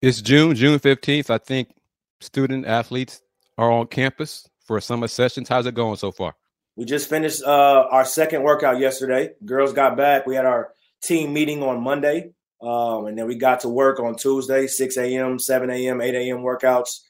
It's 0.00 0.22
June, 0.22 0.54
June 0.54 0.78
15th. 0.78 1.30
I 1.30 1.38
think 1.38 1.74
student 2.20 2.66
athletes 2.66 3.22
are 3.58 3.70
on 3.70 3.88
campus 3.88 4.48
for 4.64 4.80
summer 4.80 5.08
sessions. 5.08 5.48
How's 5.48 5.66
it 5.66 5.74
going 5.74 5.96
so 5.96 6.12
far? 6.12 6.34
We 6.76 6.84
just 6.84 7.08
finished 7.08 7.42
uh, 7.42 7.86
our 7.90 8.04
second 8.04 8.42
workout 8.42 8.78
yesterday. 8.78 9.32
Girls 9.44 9.72
got 9.72 9.96
back. 9.96 10.26
We 10.26 10.34
had 10.34 10.44
our 10.44 10.72
team 11.02 11.32
meeting 11.32 11.62
on 11.62 11.82
Monday, 11.82 12.32
um, 12.62 13.06
and 13.06 13.18
then 13.18 13.26
we 13.26 13.36
got 13.36 13.60
to 13.60 13.68
work 13.68 13.98
on 13.98 14.16
Tuesday, 14.16 14.66
6 14.66 14.96
a.m., 14.98 15.38
7 15.38 15.70
a.m., 15.70 16.00
8 16.00 16.14
a.m. 16.14 16.38
workouts, 16.38 17.00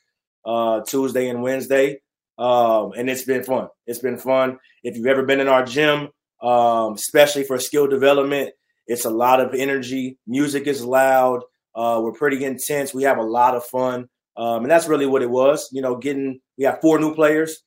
uh, 0.45 0.81
Tuesday 0.83 1.29
and 1.29 1.43
Wednesday. 1.43 2.01
Um, 2.39 2.93
and 2.97 3.09
it's 3.09 3.25
been 3.25 3.43
fun. 3.43 3.69
It's 3.87 3.99
been 3.99 4.19
fun. 4.19 4.59
If 4.83 4.97
you've 4.97 5.07
ever 5.07 5.25
been 5.25 5.41
in 5.41 5.49
our 5.49 5.65
gym, 5.65 6.09
um, 6.43 6.95
especially 6.95 7.45
for 7.45 7.59
skill 7.59 7.87
development, 7.87 8.51
it's 8.87 9.05
a 9.05 9.11
lot 9.11 9.41
of 9.41 9.55
energy. 9.55 10.19
Music 10.27 10.67
is 10.67 10.85
loud. 10.85 11.43
Uh, 11.75 12.01
we're 12.03 12.13
pretty 12.13 12.45
intense. 12.45 12.95
We 12.95 13.05
have 13.05 13.19
a 13.19 13.23
lot 13.23 13.55
of 13.55 13.65
fun. 13.65 14.09
Um, 14.37 14.63
and 14.63 14.71
that's 14.71 14.87
really 14.87 15.07
what 15.07 15.23
it 15.23 15.31
was. 15.31 15.69
You 15.73 15.83
know, 15.83 15.97
getting 15.97 16.41
we 16.59 16.65
have 16.65 16.81
four 16.81 16.99
new 16.99 17.15
players, 17.15 17.63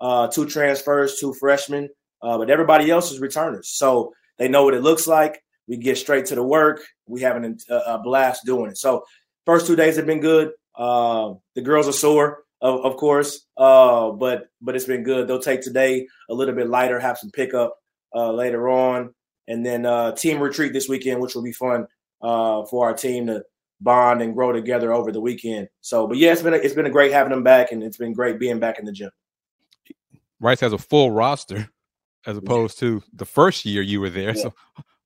uh, 0.00 0.28
two 0.28 0.46
transfers, 0.46 1.18
two 1.18 1.32
freshmen, 1.34 1.88
uh, 2.22 2.38
but 2.38 2.50
everybody 2.50 2.90
else 2.90 3.12
is 3.12 3.20
returners. 3.20 3.70
So 3.72 4.12
they 4.38 4.48
know 4.48 4.64
what 4.64 4.74
it 4.74 4.82
looks 4.82 5.06
like. 5.06 5.40
We 5.68 5.76
get 5.76 5.98
straight 5.98 6.26
to 6.26 6.34
the 6.34 6.42
work. 6.42 6.80
We 7.06 7.20
have 7.22 7.36
an, 7.36 7.58
a, 7.68 7.76
a 7.76 7.98
blast 8.02 8.44
doing 8.44 8.70
it. 8.70 8.78
So 8.78 9.04
first 9.46 9.66
two 9.66 9.76
days 9.76 9.96
have 9.96 10.06
been 10.06 10.20
good. 10.20 10.52
Uh, 10.74 11.34
the 11.54 11.62
girls 11.62 11.88
are 11.88 11.92
sore, 11.92 12.38
of, 12.60 12.84
of 12.84 12.96
course, 12.96 13.46
uh, 13.56 14.10
but 14.10 14.48
but 14.60 14.74
it's 14.74 14.84
been 14.84 15.02
good. 15.02 15.28
They'll 15.28 15.38
take 15.38 15.62
today 15.62 16.06
a 16.28 16.34
little 16.34 16.54
bit 16.54 16.68
lighter, 16.68 16.98
have 16.98 17.18
some 17.18 17.30
pickup 17.30 17.76
uh, 18.14 18.32
later 18.32 18.68
on, 18.68 19.14
and 19.46 19.64
then 19.64 19.86
uh, 19.86 20.12
team 20.12 20.40
retreat 20.40 20.72
this 20.72 20.88
weekend, 20.88 21.20
which 21.20 21.34
will 21.34 21.42
be 21.42 21.52
fun 21.52 21.86
uh, 22.22 22.64
for 22.66 22.86
our 22.86 22.94
team 22.94 23.26
to 23.28 23.44
bond 23.80 24.22
and 24.22 24.34
grow 24.34 24.52
together 24.52 24.92
over 24.92 25.12
the 25.12 25.20
weekend. 25.20 25.68
So, 25.80 26.06
but 26.06 26.16
yeah, 26.16 26.32
it's 26.32 26.42
been 26.42 26.54
a, 26.54 26.56
it's 26.56 26.74
been 26.74 26.86
a 26.86 26.90
great 26.90 27.12
having 27.12 27.30
them 27.30 27.44
back, 27.44 27.72
and 27.72 27.82
it's 27.82 27.96
been 27.96 28.12
great 28.12 28.38
being 28.38 28.58
back 28.58 28.78
in 28.78 28.84
the 28.84 28.92
gym. 28.92 29.10
Rice 30.40 30.60
has 30.60 30.72
a 30.72 30.78
full 30.78 31.10
roster 31.10 31.68
as 32.26 32.36
opposed 32.36 32.78
to 32.78 33.02
the 33.12 33.24
first 33.24 33.64
year 33.64 33.82
you 33.82 34.00
were 34.00 34.10
there. 34.10 34.36
Yeah. 34.36 34.42
So, 34.42 34.54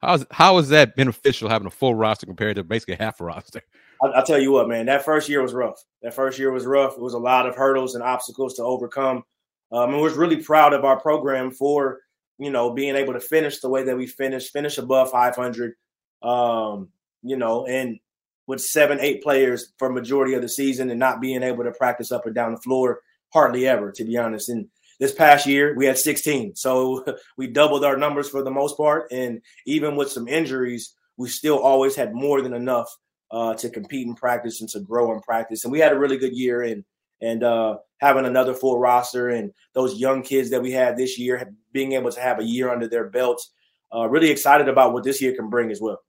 how's 0.00 0.26
how 0.30 0.58
is 0.58 0.68
that 0.70 0.96
beneficial 0.96 1.48
having 1.48 1.66
a 1.66 1.70
full 1.70 1.94
roster 1.94 2.26
compared 2.26 2.56
to 2.56 2.64
basically 2.64 2.96
half 2.96 3.20
a 3.20 3.24
roster? 3.24 3.62
I'll, 4.02 4.12
I'll, 4.14 4.24
tell 4.24 4.38
you 4.38 4.52
what, 4.52 4.68
man, 4.68 4.86
that 4.86 5.04
first 5.04 5.28
year 5.28 5.42
was 5.42 5.54
rough. 5.54 5.82
That 6.02 6.14
first 6.14 6.38
year 6.38 6.50
was 6.50 6.66
rough. 6.66 6.94
It 6.94 7.02
was 7.02 7.14
a 7.14 7.18
lot 7.18 7.46
of 7.46 7.54
hurdles 7.54 7.94
and 7.94 8.02
obstacles 8.02 8.54
to 8.54 8.62
overcome. 8.62 9.24
Um, 9.70 9.94
and 9.94 10.02
was 10.02 10.14
really 10.14 10.42
proud 10.42 10.74
of 10.74 10.84
our 10.84 11.00
program 11.00 11.50
for 11.50 12.00
you 12.38 12.50
know 12.50 12.74
being 12.74 12.96
able 12.96 13.14
to 13.14 13.20
finish 13.20 13.60
the 13.60 13.68
way 13.68 13.84
that 13.84 13.96
we 13.96 14.06
finished, 14.06 14.52
finish 14.52 14.78
above 14.78 15.10
500. 15.10 15.74
Um, 16.22 16.88
you 17.22 17.36
know, 17.36 17.66
and 17.66 17.98
with 18.46 18.60
seven, 18.60 18.98
eight 19.00 19.22
players 19.22 19.72
for 19.78 19.90
majority 19.90 20.34
of 20.34 20.42
the 20.42 20.48
season 20.48 20.90
and 20.90 20.98
not 20.98 21.20
being 21.20 21.42
able 21.42 21.64
to 21.64 21.72
practice 21.72 22.12
up 22.12 22.26
and 22.26 22.34
down 22.34 22.52
the 22.52 22.60
floor 22.60 23.00
hardly 23.32 23.66
ever, 23.66 23.92
to 23.92 24.04
be 24.04 24.18
honest. 24.18 24.48
And 24.48 24.68
this 25.00 25.12
past 25.12 25.46
year 25.46 25.74
we 25.76 25.86
had 25.86 25.96
16, 25.96 26.56
so 26.56 27.04
we 27.36 27.46
doubled 27.46 27.84
our 27.84 27.96
numbers 27.96 28.28
for 28.28 28.42
the 28.42 28.50
most 28.50 28.76
part. 28.76 29.10
And 29.10 29.40
even 29.66 29.96
with 29.96 30.10
some 30.10 30.28
injuries, 30.28 30.94
we 31.16 31.28
still 31.28 31.58
always 31.58 31.96
had 31.96 32.14
more 32.14 32.42
than 32.42 32.52
enough 32.52 32.88
uh, 33.32 33.54
to 33.54 33.70
compete 33.70 34.06
in 34.06 34.14
practice 34.14 34.60
and 34.60 34.70
to 34.70 34.80
grow 34.80 35.12
in 35.12 35.20
practice. 35.20 35.64
And 35.64 35.72
we 35.72 35.80
had 35.80 35.92
a 35.92 35.98
really 35.98 36.18
good 36.18 36.36
year 36.36 36.62
and 36.62 36.84
and 37.20 37.44
uh, 37.44 37.76
having 37.98 38.26
another 38.26 38.52
full 38.52 38.78
roster 38.80 39.28
and 39.28 39.52
those 39.74 39.94
young 39.94 40.22
kids 40.22 40.50
that 40.50 40.60
we 40.60 40.72
had 40.72 40.96
this 40.96 41.18
year, 41.18 41.52
being 41.72 41.92
able 41.92 42.10
to 42.10 42.20
have 42.20 42.40
a 42.40 42.44
year 42.44 42.68
under 42.68 42.88
their 42.88 43.08
belts, 43.08 43.52
uh, 43.94 44.08
really 44.08 44.28
excited 44.28 44.68
about 44.68 44.92
what 44.92 45.04
this 45.04 45.22
year 45.22 45.32
can 45.34 45.48
bring 45.48 45.70
as 45.70 45.80
well. 45.80 46.00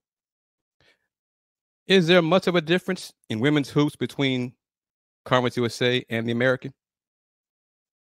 Is 1.85 2.07
there 2.07 2.21
much 2.23 2.47
of 2.47 2.55
a 2.55 2.61
difference 2.61 3.13
in 3.29 3.39
women's 3.39 3.69
hoops 3.69 3.95
between 3.95 4.53
Conference 5.23 5.55
USA 5.55 6.03
and 6.09 6.27
the 6.27 6.31
American? 6.31 6.73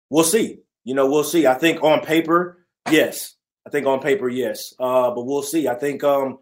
We'll 0.10 0.24
see. 0.24 0.60
You 0.84 0.96
know, 0.96 1.08
we'll 1.08 1.24
see. 1.24 1.46
I 1.46 1.54
think 1.56 1.84
on 1.84 2.02
paper, 2.02 2.66
yes. 2.90 3.36
I 3.68 3.70
think 3.70 3.86
on 3.86 4.00
paper, 4.00 4.30
yes. 4.30 4.74
Uh, 4.80 5.12
but 5.12 5.26
we'll 5.26 5.44
see. 5.44 5.68
I 5.68 5.76
think 5.76 6.04
um, 6.04 6.40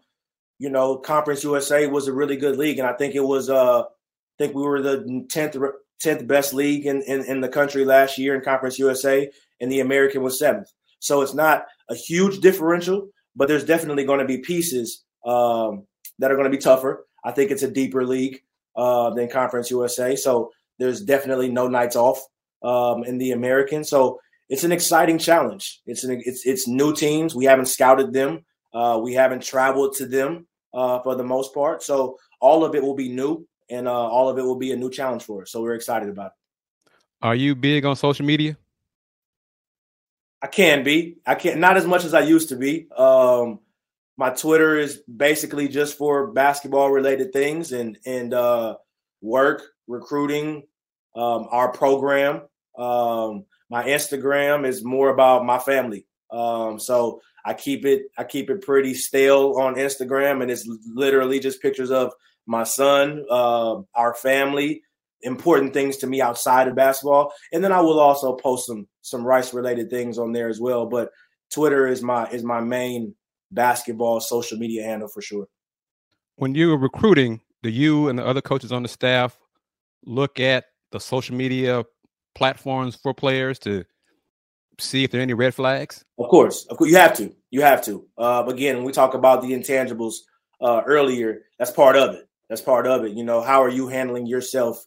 you 0.58 0.70
know, 0.70 0.96
Conference 0.96 1.44
USA 1.44 1.86
was 1.86 2.08
a 2.08 2.12
really 2.12 2.36
good 2.36 2.56
league, 2.56 2.78
and 2.78 2.88
I 2.88 2.92
think 2.94 3.14
it 3.14 3.24
was 3.24 3.50
uh, 3.50 3.82
I 3.82 4.36
think 4.38 4.54
we 4.54 4.62
were 4.62 4.82
the 4.82 5.26
tenth 5.28 5.56
tenth 6.00 6.26
best 6.26 6.54
league 6.54 6.86
in, 6.86 7.02
in 7.02 7.24
in 7.24 7.40
the 7.40 7.48
country 7.48 7.84
last 7.84 8.18
year 8.18 8.34
in 8.34 8.40
Conference 8.42 8.78
USA, 8.78 9.30
and 9.60 9.70
the 9.70 9.80
American 9.80 10.22
was 10.22 10.38
seventh. 10.38 10.68
So 11.00 11.22
it's 11.22 11.34
not 11.34 11.64
a 11.90 11.94
huge 11.94 12.40
differential, 12.40 13.08
but 13.36 13.48
there's 13.48 13.64
definitely 13.64 14.04
going 14.04 14.20
to 14.20 14.24
be 14.24 14.38
pieces 14.38 15.04
um, 15.26 15.86
that 16.18 16.30
are 16.30 16.36
going 16.36 16.50
to 16.50 16.56
be 16.56 16.62
tougher. 16.62 17.06
I 17.24 17.32
think 17.32 17.50
it's 17.50 17.62
a 17.62 17.70
deeper 17.70 18.06
league 18.06 18.40
uh, 18.76 19.10
than 19.10 19.28
Conference 19.28 19.70
USA, 19.70 20.16
so 20.16 20.50
there's 20.78 21.02
definitely 21.02 21.50
no 21.50 21.68
nights 21.68 21.96
off 21.96 22.20
um, 22.62 23.04
in 23.04 23.18
the 23.18 23.32
American. 23.32 23.84
So 23.84 24.20
it's 24.48 24.64
an 24.64 24.72
exciting 24.72 25.18
challenge. 25.18 25.80
It's 25.86 26.04
an 26.04 26.22
it's 26.24 26.46
it's 26.46 26.68
new 26.68 26.94
teams. 26.94 27.34
We 27.34 27.46
haven't 27.46 27.66
scouted 27.66 28.12
them. 28.12 28.44
Uh, 28.74 29.00
we 29.02 29.14
haven't 29.14 29.42
traveled 29.42 29.94
to 29.96 30.06
them 30.06 30.46
uh, 30.74 30.98
for 31.00 31.14
the 31.14 31.24
most 31.24 31.54
part. 31.54 31.82
So 31.82 32.18
all 32.40 32.64
of 32.64 32.74
it 32.74 32.82
will 32.82 32.96
be 32.96 33.08
new 33.08 33.46
and 33.70 33.88
uh, 33.88 33.92
all 33.92 34.28
of 34.28 34.38
it 34.38 34.42
will 34.42 34.58
be 34.58 34.72
a 34.72 34.76
new 34.76 34.90
challenge 34.90 35.22
for 35.22 35.42
us. 35.42 35.52
So 35.52 35.62
we're 35.62 35.74
excited 35.74 36.08
about 36.08 36.26
it. 36.26 36.92
Are 37.22 37.34
you 37.34 37.54
big 37.54 37.84
on 37.84 37.96
social 37.96 38.26
media? 38.26 38.56
I 40.42 40.46
can 40.46 40.84
be. 40.84 41.16
I 41.26 41.36
can't 41.36 41.58
not 41.58 41.78
as 41.78 41.86
much 41.86 42.04
as 42.04 42.12
I 42.12 42.20
used 42.20 42.50
to 42.50 42.56
be. 42.56 42.86
Um, 42.94 43.60
my 44.18 44.30
Twitter 44.30 44.76
is 44.78 45.00
basically 45.16 45.68
just 45.68 45.96
for 45.96 46.32
basketball 46.32 46.90
related 46.90 47.32
things 47.32 47.72
and 47.72 47.96
and 48.04 48.34
uh, 48.34 48.76
work, 49.22 49.62
recruiting, 49.86 50.64
um, 51.16 51.48
our 51.50 51.72
program. 51.72 52.42
Um, 52.76 53.46
my 53.70 53.84
Instagram 53.84 54.66
is 54.66 54.84
more 54.84 55.08
about 55.08 55.46
my 55.46 55.58
family. 55.58 56.06
Um, 56.30 56.78
so 56.78 57.20
I 57.44 57.54
keep 57.54 57.84
it 57.84 58.06
I 58.18 58.24
keep 58.24 58.50
it 58.50 58.62
pretty 58.62 58.94
stale 58.94 59.54
on 59.58 59.74
Instagram, 59.74 60.42
and 60.42 60.50
it's 60.50 60.68
literally 60.86 61.40
just 61.40 61.62
pictures 61.62 61.90
of 61.90 62.12
my 62.46 62.64
son, 62.64 63.24
uh, 63.30 63.76
our 63.94 64.14
family, 64.14 64.82
important 65.22 65.72
things 65.72 65.96
to 65.98 66.06
me 66.06 66.20
outside 66.20 66.68
of 66.68 66.74
basketball, 66.74 67.32
and 67.52 67.62
then 67.62 67.72
I 67.72 67.80
will 67.80 68.00
also 68.00 68.34
post 68.34 68.66
some 68.66 68.88
some 69.02 69.24
Rice 69.24 69.52
related 69.52 69.90
things 69.90 70.18
on 70.18 70.32
there 70.32 70.48
as 70.48 70.60
well. 70.60 70.86
But 70.86 71.10
Twitter 71.50 71.86
is 71.86 72.02
my 72.02 72.28
is 72.30 72.42
my 72.42 72.60
main 72.60 73.14
basketball 73.50 74.20
social 74.20 74.58
media 74.58 74.82
handle 74.82 75.08
for 75.08 75.22
sure. 75.22 75.46
When 76.36 76.54
you 76.54 76.70
were 76.70 76.78
recruiting, 76.78 77.40
do 77.62 77.70
you 77.70 78.08
and 78.08 78.18
the 78.18 78.26
other 78.26 78.42
coaches 78.42 78.72
on 78.72 78.82
the 78.82 78.88
staff 78.88 79.38
look 80.04 80.40
at 80.40 80.64
the 80.90 80.98
social 80.98 81.36
media 81.36 81.84
platforms 82.34 82.96
for 82.96 83.14
players 83.14 83.58
to 83.60 83.84
see 84.78 85.04
if 85.04 85.10
there 85.10 85.20
are 85.20 85.22
any 85.22 85.34
red 85.34 85.54
flags? 85.54 86.04
Of 86.18 86.28
course, 86.28 86.66
of 86.66 86.76
course, 86.76 86.90
you 86.90 86.96
have 86.96 87.14
to. 87.14 87.34
You 87.50 87.62
have 87.62 87.84
to. 87.84 88.06
Uh, 88.18 88.44
again, 88.48 88.76
when 88.76 88.84
we 88.84 88.92
talk 88.92 89.14
about 89.14 89.42
the 89.42 89.52
intangibles 89.52 90.14
uh, 90.60 90.82
earlier, 90.86 91.42
that's 91.58 91.70
part 91.70 91.96
of 91.96 92.14
it. 92.14 92.28
That's 92.48 92.60
part 92.60 92.86
of 92.86 93.04
it. 93.04 93.12
You 93.12 93.24
know, 93.24 93.40
how 93.40 93.62
are 93.62 93.68
you 93.68 93.88
handling 93.88 94.26
yourself 94.26 94.84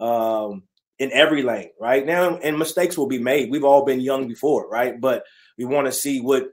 um, 0.00 0.64
in 0.98 1.12
every 1.12 1.42
lane, 1.42 1.70
right 1.80 2.04
now? 2.04 2.36
And 2.36 2.58
mistakes 2.58 2.96
will 2.96 3.06
be 3.06 3.18
made. 3.18 3.50
We've 3.50 3.64
all 3.64 3.84
been 3.84 4.00
young 4.00 4.28
before, 4.28 4.68
right? 4.68 5.00
But 5.00 5.24
we 5.58 5.64
want 5.64 5.86
to 5.86 5.92
see 5.92 6.20
what 6.20 6.44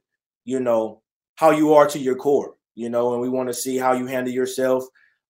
you 0.46 0.60
know 0.60 1.02
how 1.36 1.52
you 1.52 1.74
are 1.74 1.88
to 1.88 2.00
your 2.00 2.16
core, 2.16 2.56
you 2.76 2.90
know, 2.90 3.14
and 3.14 3.22
we 3.22 3.30
want 3.30 3.50
to 3.50 3.54
see 3.54 3.78
how 3.78 3.94
you 3.94 4.06
handle 4.06 4.34
yourself 4.34 4.84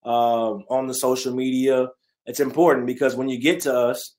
um, 0.04 0.64
on 0.68 0.86
the 0.86 0.94
social 0.94 1.34
media. 1.34 1.88
It's 2.26 2.40
important 2.40 2.86
because 2.86 3.16
when 3.16 3.28
you 3.28 3.38
get 3.38 3.60
to 3.60 3.74
us, 3.74 4.13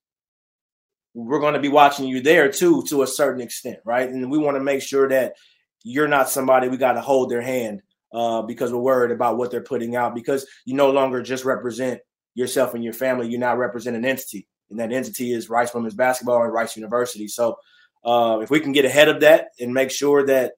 we're 1.15 1.39
going 1.39 1.53
to 1.53 1.61
be 1.61 1.69
watching 1.69 2.05
you 2.05 2.21
there 2.21 2.51
too, 2.51 2.83
to 2.89 3.01
a 3.01 3.07
certain 3.07 3.41
extent, 3.41 3.79
right? 3.85 4.07
And 4.07 4.29
we 4.29 4.37
want 4.37 4.57
to 4.57 4.63
make 4.63 4.81
sure 4.81 5.07
that 5.09 5.35
you're 5.83 6.09
not 6.09 6.29
somebody 6.29 6.67
we 6.67 6.77
got 6.77 6.93
to 6.93 7.01
hold 7.01 7.31
their 7.31 7.41
hand 7.41 7.81
uh, 8.13 8.41
because 8.41 8.71
we're 8.71 8.79
worried 8.79 9.11
about 9.11 9.37
what 9.37 9.49
they're 9.49 9.63
putting 9.63 9.95
out. 9.95 10.13
Because 10.13 10.45
you 10.65 10.75
no 10.75 10.91
longer 10.91 11.21
just 11.21 11.45
represent 11.45 12.01
yourself 12.33 12.73
and 12.73 12.83
your 12.83 12.93
family; 12.93 13.29
you 13.29 13.37
now 13.37 13.55
represent 13.55 13.95
an 13.95 14.03
entity, 14.03 14.45
and 14.69 14.79
that 14.79 14.91
entity 14.91 15.31
is 15.31 15.49
Rice 15.49 15.73
Women's 15.73 15.95
Basketball 15.95 16.43
and 16.43 16.53
Rice 16.53 16.75
University. 16.75 17.29
So, 17.29 17.55
uh, 18.03 18.39
if 18.41 18.49
we 18.49 18.59
can 18.59 18.73
get 18.73 18.83
ahead 18.83 19.07
of 19.07 19.21
that 19.21 19.47
and 19.57 19.73
make 19.73 19.91
sure 19.91 20.25
that 20.25 20.53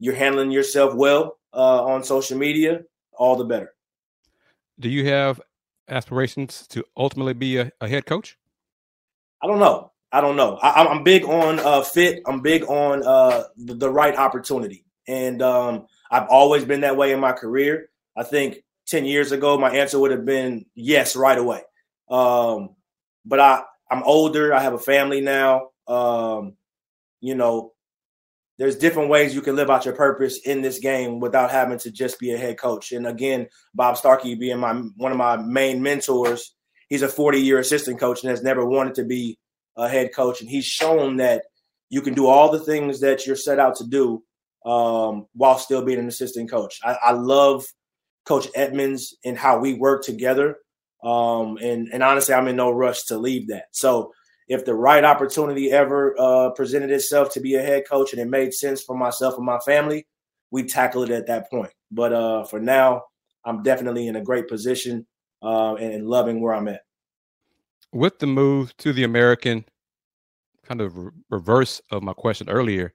you're 0.00 0.16
handling 0.16 0.50
yourself 0.50 0.94
well 0.96 1.38
uh, 1.54 1.84
on 1.84 2.02
social 2.02 2.36
media, 2.36 2.80
all 3.12 3.36
the 3.36 3.44
better. 3.44 3.72
Do 4.80 4.88
you 4.88 5.06
have 5.06 5.40
aspirations 5.88 6.66
to 6.68 6.84
ultimately 6.96 7.34
be 7.34 7.58
a, 7.58 7.70
a 7.80 7.88
head 7.88 8.04
coach? 8.04 8.36
I 9.40 9.46
don't 9.46 9.60
know. 9.60 9.91
I 10.12 10.20
don't 10.20 10.36
know. 10.36 10.56
I, 10.56 10.84
am 10.84 11.04
big 11.04 11.24
on 11.24 11.58
uh, 11.58 11.80
fit. 11.82 12.22
I'm 12.26 12.42
big 12.42 12.64
on 12.64 13.02
uh, 13.04 13.44
the, 13.56 13.74
the, 13.74 13.90
right 13.90 14.14
opportunity, 14.14 14.84
and 15.08 15.40
um, 15.40 15.86
I've 16.10 16.28
always 16.28 16.66
been 16.66 16.82
that 16.82 16.98
way 16.98 17.12
in 17.12 17.20
my 17.20 17.32
career. 17.32 17.88
I 18.14 18.22
think 18.22 18.58
ten 18.86 19.06
years 19.06 19.32
ago, 19.32 19.56
my 19.56 19.70
answer 19.70 19.98
would 19.98 20.10
have 20.10 20.26
been 20.26 20.66
yes 20.74 21.16
right 21.16 21.38
away. 21.38 21.62
Um, 22.10 22.76
but 23.24 23.40
I, 23.40 23.62
I'm 23.90 24.02
older. 24.02 24.52
I 24.52 24.60
have 24.60 24.74
a 24.74 24.78
family 24.78 25.22
now. 25.22 25.70
Um, 25.88 26.56
you 27.22 27.34
know, 27.34 27.72
there's 28.58 28.76
different 28.76 29.08
ways 29.08 29.34
you 29.34 29.40
can 29.40 29.56
live 29.56 29.70
out 29.70 29.86
your 29.86 29.94
purpose 29.94 30.40
in 30.40 30.60
this 30.60 30.78
game 30.78 31.20
without 31.20 31.50
having 31.50 31.78
to 31.78 31.90
just 31.90 32.18
be 32.18 32.32
a 32.32 32.38
head 32.38 32.58
coach. 32.58 32.92
And 32.92 33.06
again, 33.06 33.46
Bob 33.74 33.96
Starkey 33.96 34.34
being 34.34 34.58
my 34.58 34.74
one 34.74 35.10
of 35.10 35.18
my 35.18 35.36
main 35.38 35.82
mentors, 35.82 36.54
he's 36.90 37.02
a 37.02 37.08
40 37.08 37.40
year 37.40 37.58
assistant 37.60 37.98
coach 37.98 38.22
and 38.22 38.30
has 38.30 38.42
never 38.42 38.66
wanted 38.66 38.94
to 38.96 39.04
be 39.04 39.38
a 39.76 39.88
head 39.88 40.14
coach, 40.14 40.40
and 40.40 40.50
he's 40.50 40.64
shown 40.64 41.16
that 41.16 41.44
you 41.88 42.00
can 42.00 42.14
do 42.14 42.26
all 42.26 42.50
the 42.50 42.60
things 42.60 43.00
that 43.00 43.26
you're 43.26 43.36
set 43.36 43.58
out 43.58 43.76
to 43.76 43.86
do 43.86 44.22
um, 44.64 45.26
while 45.34 45.58
still 45.58 45.84
being 45.84 45.98
an 45.98 46.08
assistant 46.08 46.50
coach. 46.50 46.80
I, 46.82 46.96
I, 47.02 47.12
love 47.12 47.64
Coach 48.24 48.46
Edmonds 48.54 49.16
and 49.24 49.36
how 49.36 49.58
we 49.58 49.74
work 49.74 50.04
together. 50.04 50.56
Um, 51.02 51.58
and, 51.60 51.88
and 51.92 52.02
honestly, 52.02 52.34
I'm 52.34 52.48
in 52.48 52.56
no 52.56 52.70
rush 52.70 53.02
to 53.04 53.18
leave 53.18 53.48
that. 53.48 53.64
So 53.72 54.12
if 54.48 54.64
the 54.64 54.74
right 54.74 55.04
opportunity 55.04 55.72
ever 55.72 56.14
uh, 56.18 56.50
presented 56.50 56.90
itself 56.90 57.32
to 57.34 57.40
be 57.40 57.56
a 57.56 57.62
head 57.62 57.82
coach 57.88 58.12
and 58.12 58.22
it 58.22 58.28
made 58.28 58.54
sense 58.54 58.82
for 58.82 58.96
myself 58.96 59.36
and 59.36 59.44
my 59.44 59.58
family, 59.58 60.06
we 60.50 60.64
tackle 60.64 61.02
it 61.02 61.10
at 61.10 61.26
that 61.26 61.50
point. 61.50 61.72
But 61.90 62.12
uh, 62.12 62.44
for 62.44 62.60
now, 62.60 63.02
I'm 63.44 63.62
definitely 63.62 64.06
in 64.06 64.16
a 64.16 64.22
great 64.22 64.48
position 64.48 65.06
uh, 65.42 65.74
and, 65.74 65.92
and 65.92 66.08
loving 66.08 66.40
where 66.40 66.54
I'm 66.54 66.68
at 66.68 66.82
with 67.92 68.18
the 68.18 68.26
move 68.26 68.76
to 68.78 68.92
the 68.92 69.04
American, 69.04 69.64
kind 70.66 70.80
of 70.80 70.96
re- 70.96 71.10
reverse 71.30 71.80
of 71.90 72.02
my 72.02 72.12
question 72.12 72.48
earlier, 72.48 72.94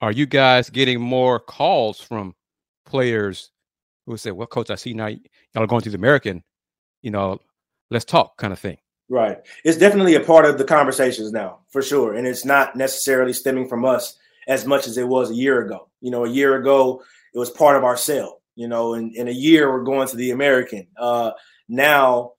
are 0.00 0.12
you 0.12 0.26
guys 0.26 0.70
getting 0.70 1.00
more 1.00 1.40
calls 1.40 2.00
from 2.00 2.34
players 2.84 3.50
who 4.06 4.16
say, 4.16 4.30
"Well, 4.30 4.46
coach, 4.46 4.70
I 4.70 4.74
see 4.74 4.92
now 4.92 5.06
y'all 5.06 5.64
are 5.64 5.66
going 5.66 5.82
to 5.82 5.90
the 5.90 5.96
American. 5.96 6.44
You 7.02 7.10
know, 7.10 7.40
let's 7.90 8.04
talk," 8.04 8.36
kind 8.36 8.52
of 8.52 8.58
thing. 8.58 8.76
Right. 9.08 9.38
It's 9.64 9.78
definitely 9.78 10.14
a 10.14 10.20
part 10.20 10.44
of 10.44 10.58
the 10.58 10.64
conversations 10.64 11.32
now, 11.32 11.60
for 11.68 11.82
sure, 11.82 12.14
and 12.14 12.26
it's 12.26 12.44
not 12.44 12.76
necessarily 12.76 13.32
stemming 13.32 13.68
from 13.68 13.84
us 13.84 14.18
as 14.48 14.66
much 14.66 14.86
as 14.86 14.98
it 14.98 15.08
was 15.08 15.30
a 15.30 15.34
year 15.34 15.62
ago. 15.62 15.88
You 16.00 16.10
know, 16.10 16.24
a 16.24 16.30
year 16.30 16.56
ago 16.56 17.02
it 17.34 17.38
was 17.38 17.50
part 17.50 17.76
of 17.76 17.84
our 17.84 17.96
sale. 17.96 18.40
You 18.56 18.68
know, 18.68 18.94
in, 18.94 19.12
in 19.14 19.28
a 19.28 19.32
year 19.32 19.70
we're 19.72 19.84
going 19.84 20.08
to 20.08 20.16
the 20.16 20.30
American. 20.30 20.86
Uh, 20.96 21.32
now, 21.68 22.32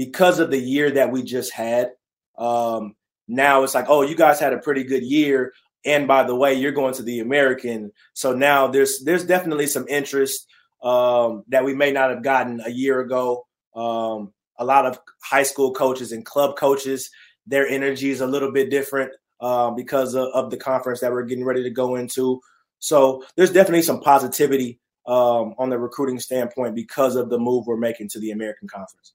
because 0.00 0.38
of 0.38 0.50
the 0.50 0.58
year 0.58 0.90
that 0.92 1.12
we 1.12 1.22
just 1.22 1.52
had, 1.52 1.90
um, 2.38 2.96
now 3.28 3.62
it's 3.62 3.74
like, 3.74 3.84
oh, 3.90 4.00
you 4.00 4.16
guys 4.16 4.40
had 4.40 4.54
a 4.54 4.58
pretty 4.58 4.82
good 4.82 5.02
year, 5.02 5.52
and 5.84 6.08
by 6.08 6.22
the 6.22 6.34
way, 6.34 6.54
you're 6.54 6.72
going 6.72 6.94
to 6.94 7.02
the 7.02 7.20
American. 7.20 7.92
So 8.14 8.32
now 8.32 8.66
there's 8.66 9.00
there's 9.04 9.26
definitely 9.26 9.66
some 9.66 9.86
interest 9.88 10.46
um, 10.82 11.44
that 11.48 11.66
we 11.66 11.74
may 11.74 11.92
not 11.92 12.08
have 12.08 12.22
gotten 12.22 12.62
a 12.64 12.70
year 12.70 13.00
ago. 13.00 13.46
Um, 13.76 14.32
a 14.58 14.64
lot 14.64 14.86
of 14.86 14.98
high 15.22 15.42
school 15.42 15.74
coaches 15.74 16.12
and 16.12 16.24
club 16.24 16.56
coaches, 16.56 17.10
their 17.46 17.68
energy 17.68 18.10
is 18.10 18.22
a 18.22 18.26
little 18.26 18.52
bit 18.52 18.70
different 18.70 19.12
uh, 19.42 19.70
because 19.70 20.14
of, 20.14 20.28
of, 20.32 20.50
the 20.50 20.56
conference 20.56 21.00
that 21.00 21.12
we're 21.12 21.24
getting 21.24 21.44
ready 21.44 21.62
to 21.62 21.70
go 21.70 21.96
into. 21.96 22.40
So 22.78 23.22
there's 23.36 23.52
definitely 23.52 23.82
some 23.82 24.00
positivity 24.00 24.80
um, 25.06 25.54
on 25.58 25.68
the 25.68 25.78
recruiting 25.78 26.20
standpoint 26.20 26.74
because 26.74 27.16
of 27.16 27.28
the 27.28 27.38
move 27.38 27.66
we're 27.66 27.76
making 27.76 28.08
to 28.10 28.18
the 28.18 28.30
American 28.30 28.66
Conference. 28.66 29.12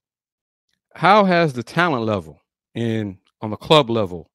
How 0.96 1.26
has 1.26 1.52
the 1.52 1.64
talent 1.64 2.06
level 2.06 2.42
in 2.74 3.18
on 3.42 3.50
the 3.50 3.58
club 3.58 3.90
level 3.90 4.32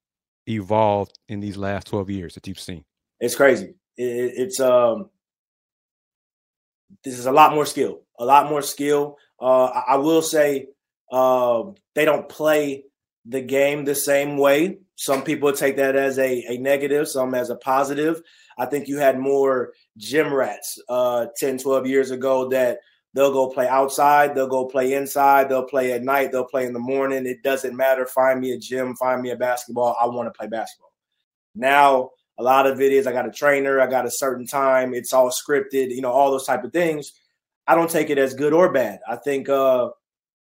evolved 0.46 1.18
in 1.28 1.40
these 1.40 1.56
last 1.56 1.86
12 1.86 2.10
years 2.10 2.34
that 2.34 2.46
you've 2.46 2.60
seen? 2.60 2.84
It's 3.18 3.34
crazy. 3.34 3.74
It, 3.96 4.32
it's 4.36 4.60
um, 4.60 5.08
this 7.02 7.18
is 7.18 7.24
a 7.24 7.32
lot 7.32 7.54
more 7.54 7.64
skill, 7.64 8.02
a 8.18 8.26
lot 8.26 8.50
more 8.50 8.60
skill. 8.60 9.16
Uh, 9.40 9.64
I, 9.66 9.84
I 9.88 9.96
will 9.96 10.20
say 10.20 10.66
uh, 11.10 11.64
they 11.94 12.04
don't 12.04 12.28
play 12.28 12.84
the 13.24 13.40
game 13.40 13.84
the 13.84 13.94
same 13.94 14.36
way. 14.36 14.80
Some 14.96 15.22
people 15.22 15.52
take 15.54 15.76
that 15.76 15.96
as 15.96 16.18
a, 16.18 16.44
a 16.46 16.58
negative, 16.58 17.08
some 17.08 17.34
as 17.34 17.48
a 17.48 17.56
positive. 17.56 18.20
I 18.58 18.66
think 18.66 18.86
you 18.86 18.98
had 18.98 19.18
more 19.18 19.72
gym 19.96 20.32
rats 20.32 20.78
uh, 20.90 21.26
10, 21.38 21.58
12 21.58 21.86
years 21.86 22.10
ago 22.10 22.50
that 22.50 22.80
they'll 23.14 23.32
go 23.32 23.48
play 23.48 23.68
outside, 23.68 24.34
they'll 24.34 24.46
go 24.46 24.66
play 24.66 24.94
inside, 24.94 25.48
they'll 25.48 25.64
play 25.64 25.92
at 25.92 26.02
night, 26.02 26.32
they'll 26.32 26.44
play 26.44 26.66
in 26.66 26.72
the 26.72 26.78
morning. 26.78 27.26
It 27.26 27.42
doesn't 27.42 27.76
matter. 27.76 28.06
Find 28.06 28.40
me 28.40 28.52
a 28.52 28.58
gym, 28.58 28.94
find 28.96 29.22
me 29.22 29.30
a 29.30 29.36
basketball. 29.36 29.96
I 30.00 30.06
want 30.06 30.32
to 30.32 30.38
play 30.38 30.46
basketball. 30.46 30.92
Now, 31.54 32.10
a 32.38 32.42
lot 32.42 32.66
of 32.66 32.80
it 32.80 32.92
is 32.92 33.06
I 33.06 33.12
got 33.12 33.28
a 33.28 33.32
trainer, 33.32 33.80
I 33.80 33.86
got 33.86 34.06
a 34.06 34.10
certain 34.10 34.46
time, 34.46 34.94
it's 34.94 35.12
all 35.12 35.30
scripted, 35.30 35.94
you 35.94 36.00
know, 36.00 36.10
all 36.10 36.30
those 36.30 36.46
type 36.46 36.64
of 36.64 36.72
things. 36.72 37.12
I 37.66 37.74
don't 37.74 37.90
take 37.90 38.08
it 38.10 38.18
as 38.18 38.34
good 38.34 38.52
or 38.52 38.72
bad. 38.72 39.00
I 39.06 39.16
think 39.16 39.48
uh, 39.48 39.90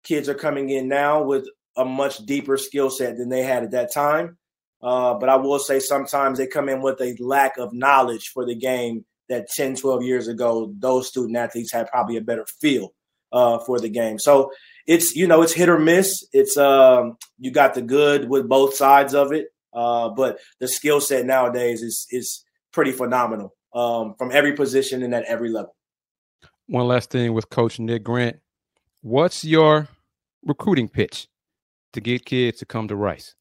kids 0.04 0.28
are 0.28 0.34
coming 0.34 0.70
in 0.70 0.88
now 0.88 1.22
with 1.22 1.46
a 1.76 1.84
much 1.84 2.18
deeper 2.18 2.56
skill 2.56 2.90
set 2.90 3.16
than 3.16 3.28
they 3.28 3.42
had 3.42 3.64
at 3.64 3.70
that 3.70 3.92
time. 3.92 4.36
Uh, 4.82 5.14
but 5.14 5.28
I 5.28 5.36
will 5.36 5.58
say 5.58 5.80
sometimes 5.80 6.38
they 6.38 6.46
come 6.46 6.68
in 6.68 6.82
with 6.82 7.00
a 7.00 7.16
lack 7.18 7.56
of 7.56 7.72
knowledge 7.72 8.28
for 8.28 8.44
the 8.44 8.54
game 8.54 9.04
that 9.28 9.48
10, 9.54 9.76
12 9.76 10.02
years 10.02 10.28
ago, 10.28 10.72
those 10.78 11.08
student 11.08 11.36
athletes 11.36 11.72
had 11.72 11.88
probably 11.88 12.16
a 12.16 12.20
better 12.20 12.46
feel 12.60 12.92
uh, 13.32 13.58
for 13.58 13.80
the 13.80 13.88
game. 13.88 14.18
So 14.18 14.50
it's, 14.86 15.16
you 15.16 15.26
know, 15.26 15.42
it's 15.42 15.52
hit 15.52 15.68
or 15.68 15.78
miss. 15.78 16.26
It's, 16.32 16.56
um, 16.56 17.16
you 17.38 17.50
got 17.50 17.74
the 17.74 17.82
good 17.82 18.28
with 18.28 18.48
both 18.48 18.74
sides 18.74 19.14
of 19.14 19.32
it. 19.32 19.48
Uh, 19.72 20.08
but 20.08 20.38
the 20.60 20.68
skill 20.68 21.00
set 21.00 21.26
nowadays 21.26 21.82
is, 21.82 22.06
is 22.10 22.44
pretty 22.72 22.92
phenomenal 22.92 23.54
um, 23.74 24.14
from 24.16 24.30
every 24.32 24.54
position 24.54 25.02
and 25.02 25.14
at 25.14 25.24
every 25.24 25.50
level. 25.50 25.74
One 26.66 26.88
last 26.88 27.10
thing 27.10 27.32
with 27.34 27.50
Coach 27.50 27.78
Nick 27.78 28.02
Grant. 28.02 28.38
What's 29.02 29.44
your 29.44 29.88
recruiting 30.44 30.88
pitch 30.88 31.28
to 31.92 32.00
get 32.00 32.24
kids 32.24 32.58
to 32.58 32.66
come 32.66 32.88
to 32.88 32.96
Rice? 32.96 33.34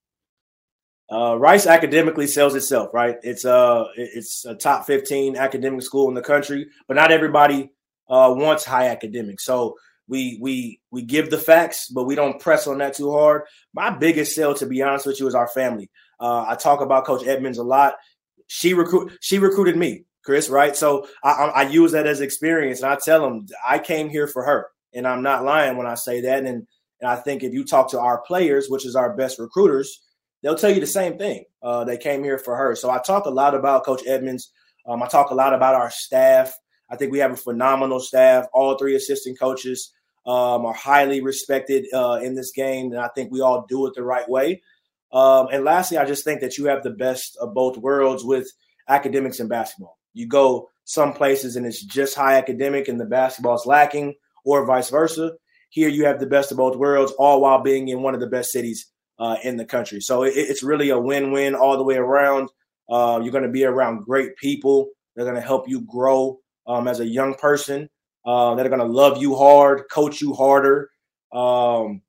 Uh, 1.11 1.37
Rice 1.37 1.67
academically 1.67 2.25
sells 2.25 2.55
itself, 2.55 2.89
right? 2.93 3.17
It's 3.21 3.45
a 3.45 3.53
uh, 3.53 3.87
it's 3.95 4.43
a 4.45 4.55
top 4.55 4.85
fifteen 4.87 5.35
academic 5.37 5.83
school 5.83 6.07
in 6.09 6.15
the 6.15 6.21
country, 6.21 6.67
but 6.87 6.95
not 6.95 7.11
everybody 7.11 7.71
uh, 8.09 8.33
wants 8.35 8.65
high 8.65 8.87
academics. 8.87 9.45
So 9.45 9.75
we 10.07 10.39
we 10.41 10.79
we 10.89 11.03
give 11.03 11.29
the 11.29 11.37
facts, 11.37 11.89
but 11.89 12.05
we 12.05 12.15
don't 12.15 12.39
press 12.39 12.65
on 12.65 12.79
that 12.79 12.95
too 12.95 13.11
hard. 13.11 13.43
My 13.73 13.91
biggest 13.91 14.33
sell, 14.33 14.55
to 14.55 14.65
be 14.65 14.81
honest 14.81 15.05
with 15.05 15.19
you, 15.19 15.27
is 15.27 15.35
our 15.35 15.47
family. 15.47 15.91
Uh, 16.19 16.45
I 16.47 16.55
talk 16.55 16.81
about 16.81 17.05
Coach 17.05 17.25
Edmonds 17.25 17.59
a 17.59 17.63
lot. 17.63 17.95
She 18.47 18.73
recruit 18.73 19.17
she 19.21 19.37
recruited 19.37 19.77
me, 19.77 20.05
Chris, 20.23 20.49
right? 20.49 20.75
So 20.75 21.07
I, 21.23 21.29
I 21.29 21.61
use 21.69 21.91
that 21.91 22.07
as 22.07 22.21
experience, 22.21 22.81
and 22.81 22.91
I 22.91 22.97
tell 23.03 23.21
them 23.21 23.45
I 23.67 23.77
came 23.79 24.09
here 24.09 24.27
for 24.27 24.43
her, 24.43 24.67
and 24.93 25.07
I'm 25.07 25.21
not 25.21 25.43
lying 25.43 25.77
when 25.77 25.87
I 25.87 25.95
say 25.95 26.21
that. 26.21 26.45
And 26.45 26.67
and 27.01 27.11
I 27.11 27.15
think 27.17 27.43
if 27.43 27.53
you 27.53 27.63
talk 27.63 27.91
to 27.91 27.99
our 27.99 28.21
players, 28.21 28.69
which 28.69 28.85
is 28.85 28.95
our 28.95 29.15
best 29.15 29.37
recruiters, 29.37 30.01
they'll 30.45 30.55
tell 30.55 30.69
you 30.69 30.79
the 30.79 30.85
same 30.85 31.17
thing. 31.17 31.43
Uh, 31.63 31.83
they 31.83 31.97
came 31.97 32.23
here 32.23 32.37
for 32.37 32.55
her. 32.55 32.75
So 32.75 32.91
I 32.91 32.99
talk 32.99 33.25
a 33.25 33.31
lot 33.31 33.55
about 33.55 33.83
Coach 33.83 34.03
Edmonds. 34.05 34.51
Um, 34.85 35.01
I 35.01 35.07
talk 35.07 35.31
a 35.31 35.35
lot 35.35 35.55
about 35.55 35.73
our 35.73 35.89
staff. 35.89 36.53
I 36.87 36.95
think 36.95 37.11
we 37.11 37.17
have 37.17 37.31
a 37.31 37.37
phenomenal 37.37 37.99
staff. 37.99 38.45
All 38.53 38.77
three 38.77 38.95
assistant 38.95 39.39
coaches 39.39 39.91
um, 40.27 40.67
are 40.67 40.73
highly 40.73 41.21
respected 41.21 41.87
uh, 41.91 42.19
in 42.21 42.35
this 42.35 42.51
game, 42.51 42.91
and 42.91 43.01
I 43.01 43.09
think 43.15 43.31
we 43.31 43.41
all 43.41 43.65
do 43.67 43.87
it 43.87 43.95
the 43.95 44.03
right 44.03 44.29
way. 44.29 44.61
Um, 45.11 45.47
and 45.51 45.65
lastly, 45.65 45.97
I 45.97 46.05
just 46.05 46.23
think 46.23 46.41
that 46.41 46.59
you 46.59 46.65
have 46.65 46.83
the 46.83 46.91
best 46.91 47.37
of 47.41 47.55
both 47.55 47.77
worlds 47.77 48.23
with 48.23 48.47
academics 48.87 49.39
and 49.39 49.49
basketball. 49.49 49.97
You 50.13 50.27
go 50.27 50.69
some 50.83 51.13
places 51.13 51.55
and 51.55 51.65
it's 51.65 51.83
just 51.83 52.15
high 52.15 52.35
academic 52.37 52.87
and 52.87 52.99
the 52.99 53.05
basketball 53.05 53.55
is 53.55 53.65
lacking, 53.65 54.13
or 54.43 54.63
vice 54.67 54.91
versa. 54.91 55.31
Here 55.69 55.89
you 55.89 56.05
have 56.05 56.19
the 56.19 56.27
best 56.27 56.51
of 56.51 56.57
both 56.57 56.75
worlds, 56.75 57.13
all 57.13 57.41
while 57.41 57.63
being 57.63 57.87
in 57.87 58.03
one 58.03 58.13
of 58.13 58.19
the 58.19 58.27
best 58.27 58.51
cities 58.51 58.91
uh, 59.19 59.37
in 59.43 59.57
the 59.57 59.65
country. 59.65 60.01
So 60.01 60.23
it, 60.23 60.33
it's 60.35 60.63
really 60.63 60.89
a 60.89 60.99
win-win 60.99 61.55
all 61.55 61.77
the 61.77 61.83
way 61.83 61.95
around. 61.95 62.49
Uh, 62.89 63.19
you're 63.21 63.31
going 63.31 63.43
to 63.43 63.49
be 63.49 63.63
around 63.63 64.05
great 64.05 64.35
people. 64.37 64.89
They're 65.15 65.25
going 65.25 65.35
to 65.35 65.41
help 65.41 65.67
you 65.67 65.81
grow 65.81 66.39
um, 66.67 66.87
as 66.87 66.99
a 66.99 67.05
young 67.05 67.35
person. 67.35 67.89
Uh, 68.25 68.55
that 68.55 68.65
are 68.65 68.69
going 68.69 68.81
to 68.81 68.85
love 68.87 69.21
you 69.21 69.35
hard, 69.35 69.83
coach 69.91 70.19
you 70.19 70.33
harder, 70.33 70.89
um, 71.31 72.01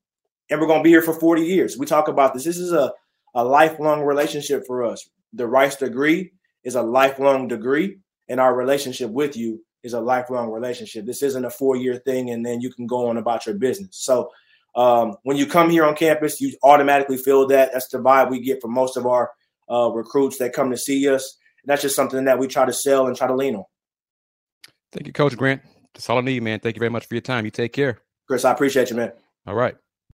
and 0.48 0.58
we're 0.58 0.66
going 0.66 0.80
to 0.80 0.82
be 0.82 0.88
here 0.88 1.02
for 1.02 1.12
40 1.12 1.42
years. 1.42 1.76
We 1.76 1.84
talk 1.84 2.08
about 2.08 2.32
this. 2.32 2.44
This 2.44 2.56
is 2.56 2.72
a, 2.72 2.90
a 3.34 3.44
lifelong 3.44 4.00
relationship 4.00 4.66
for 4.66 4.82
us. 4.82 5.10
The 5.34 5.46
Rice 5.46 5.76
degree 5.76 6.32
is 6.64 6.74
a 6.74 6.80
lifelong 6.80 7.48
degree, 7.48 7.98
and 8.30 8.40
our 8.40 8.54
relationship 8.54 9.10
with 9.10 9.36
you 9.36 9.62
is 9.86 9.92
a 9.92 10.00
lifelong 10.00 10.50
relationship. 10.50 11.06
This 11.06 11.22
isn't 11.22 11.44
a 11.44 11.50
four 11.50 11.76
year 11.76 11.96
thing 11.96 12.30
and 12.30 12.44
then 12.44 12.60
you 12.60 12.72
can 12.72 12.86
go 12.86 13.08
on 13.08 13.18
about 13.18 13.46
your 13.46 13.54
business. 13.54 13.96
So 13.96 14.30
um, 14.76 15.16
when 15.22 15.36
you 15.36 15.46
come 15.46 15.70
here 15.70 15.84
on 15.84 15.96
campus, 15.96 16.40
you 16.40 16.56
automatically 16.62 17.16
feel 17.16 17.46
that. 17.48 17.70
That's 17.72 17.88
the 17.88 17.98
vibe 17.98 18.30
we 18.30 18.40
get 18.40 18.60
from 18.60 18.72
most 18.72 18.96
of 18.96 19.06
our 19.06 19.32
uh, 19.70 19.90
recruits 19.90 20.38
that 20.38 20.52
come 20.52 20.70
to 20.70 20.76
see 20.76 21.08
us. 21.08 21.36
And 21.62 21.70
that's 21.70 21.82
just 21.82 21.96
something 21.96 22.26
that 22.26 22.38
we 22.38 22.46
try 22.46 22.66
to 22.66 22.72
sell 22.72 23.06
and 23.06 23.16
try 23.16 23.26
to 23.26 23.34
lean 23.34 23.56
on. 23.56 23.64
Thank 24.92 25.06
you, 25.06 25.12
Coach 25.12 25.36
Grant. 25.36 25.62
That's 25.94 26.08
all 26.10 26.18
I 26.18 26.20
need, 26.20 26.42
man. 26.42 26.60
Thank 26.60 26.76
you 26.76 26.80
very 26.80 26.90
much 26.90 27.06
for 27.06 27.14
your 27.14 27.22
time. 27.22 27.46
You 27.46 27.50
take 27.50 27.72
care. 27.72 28.00
Chris, 28.28 28.44
I 28.44 28.52
appreciate 28.52 28.90
you, 28.90 28.96
man. 28.96 29.12
All 29.46 29.54
right. 29.54 29.76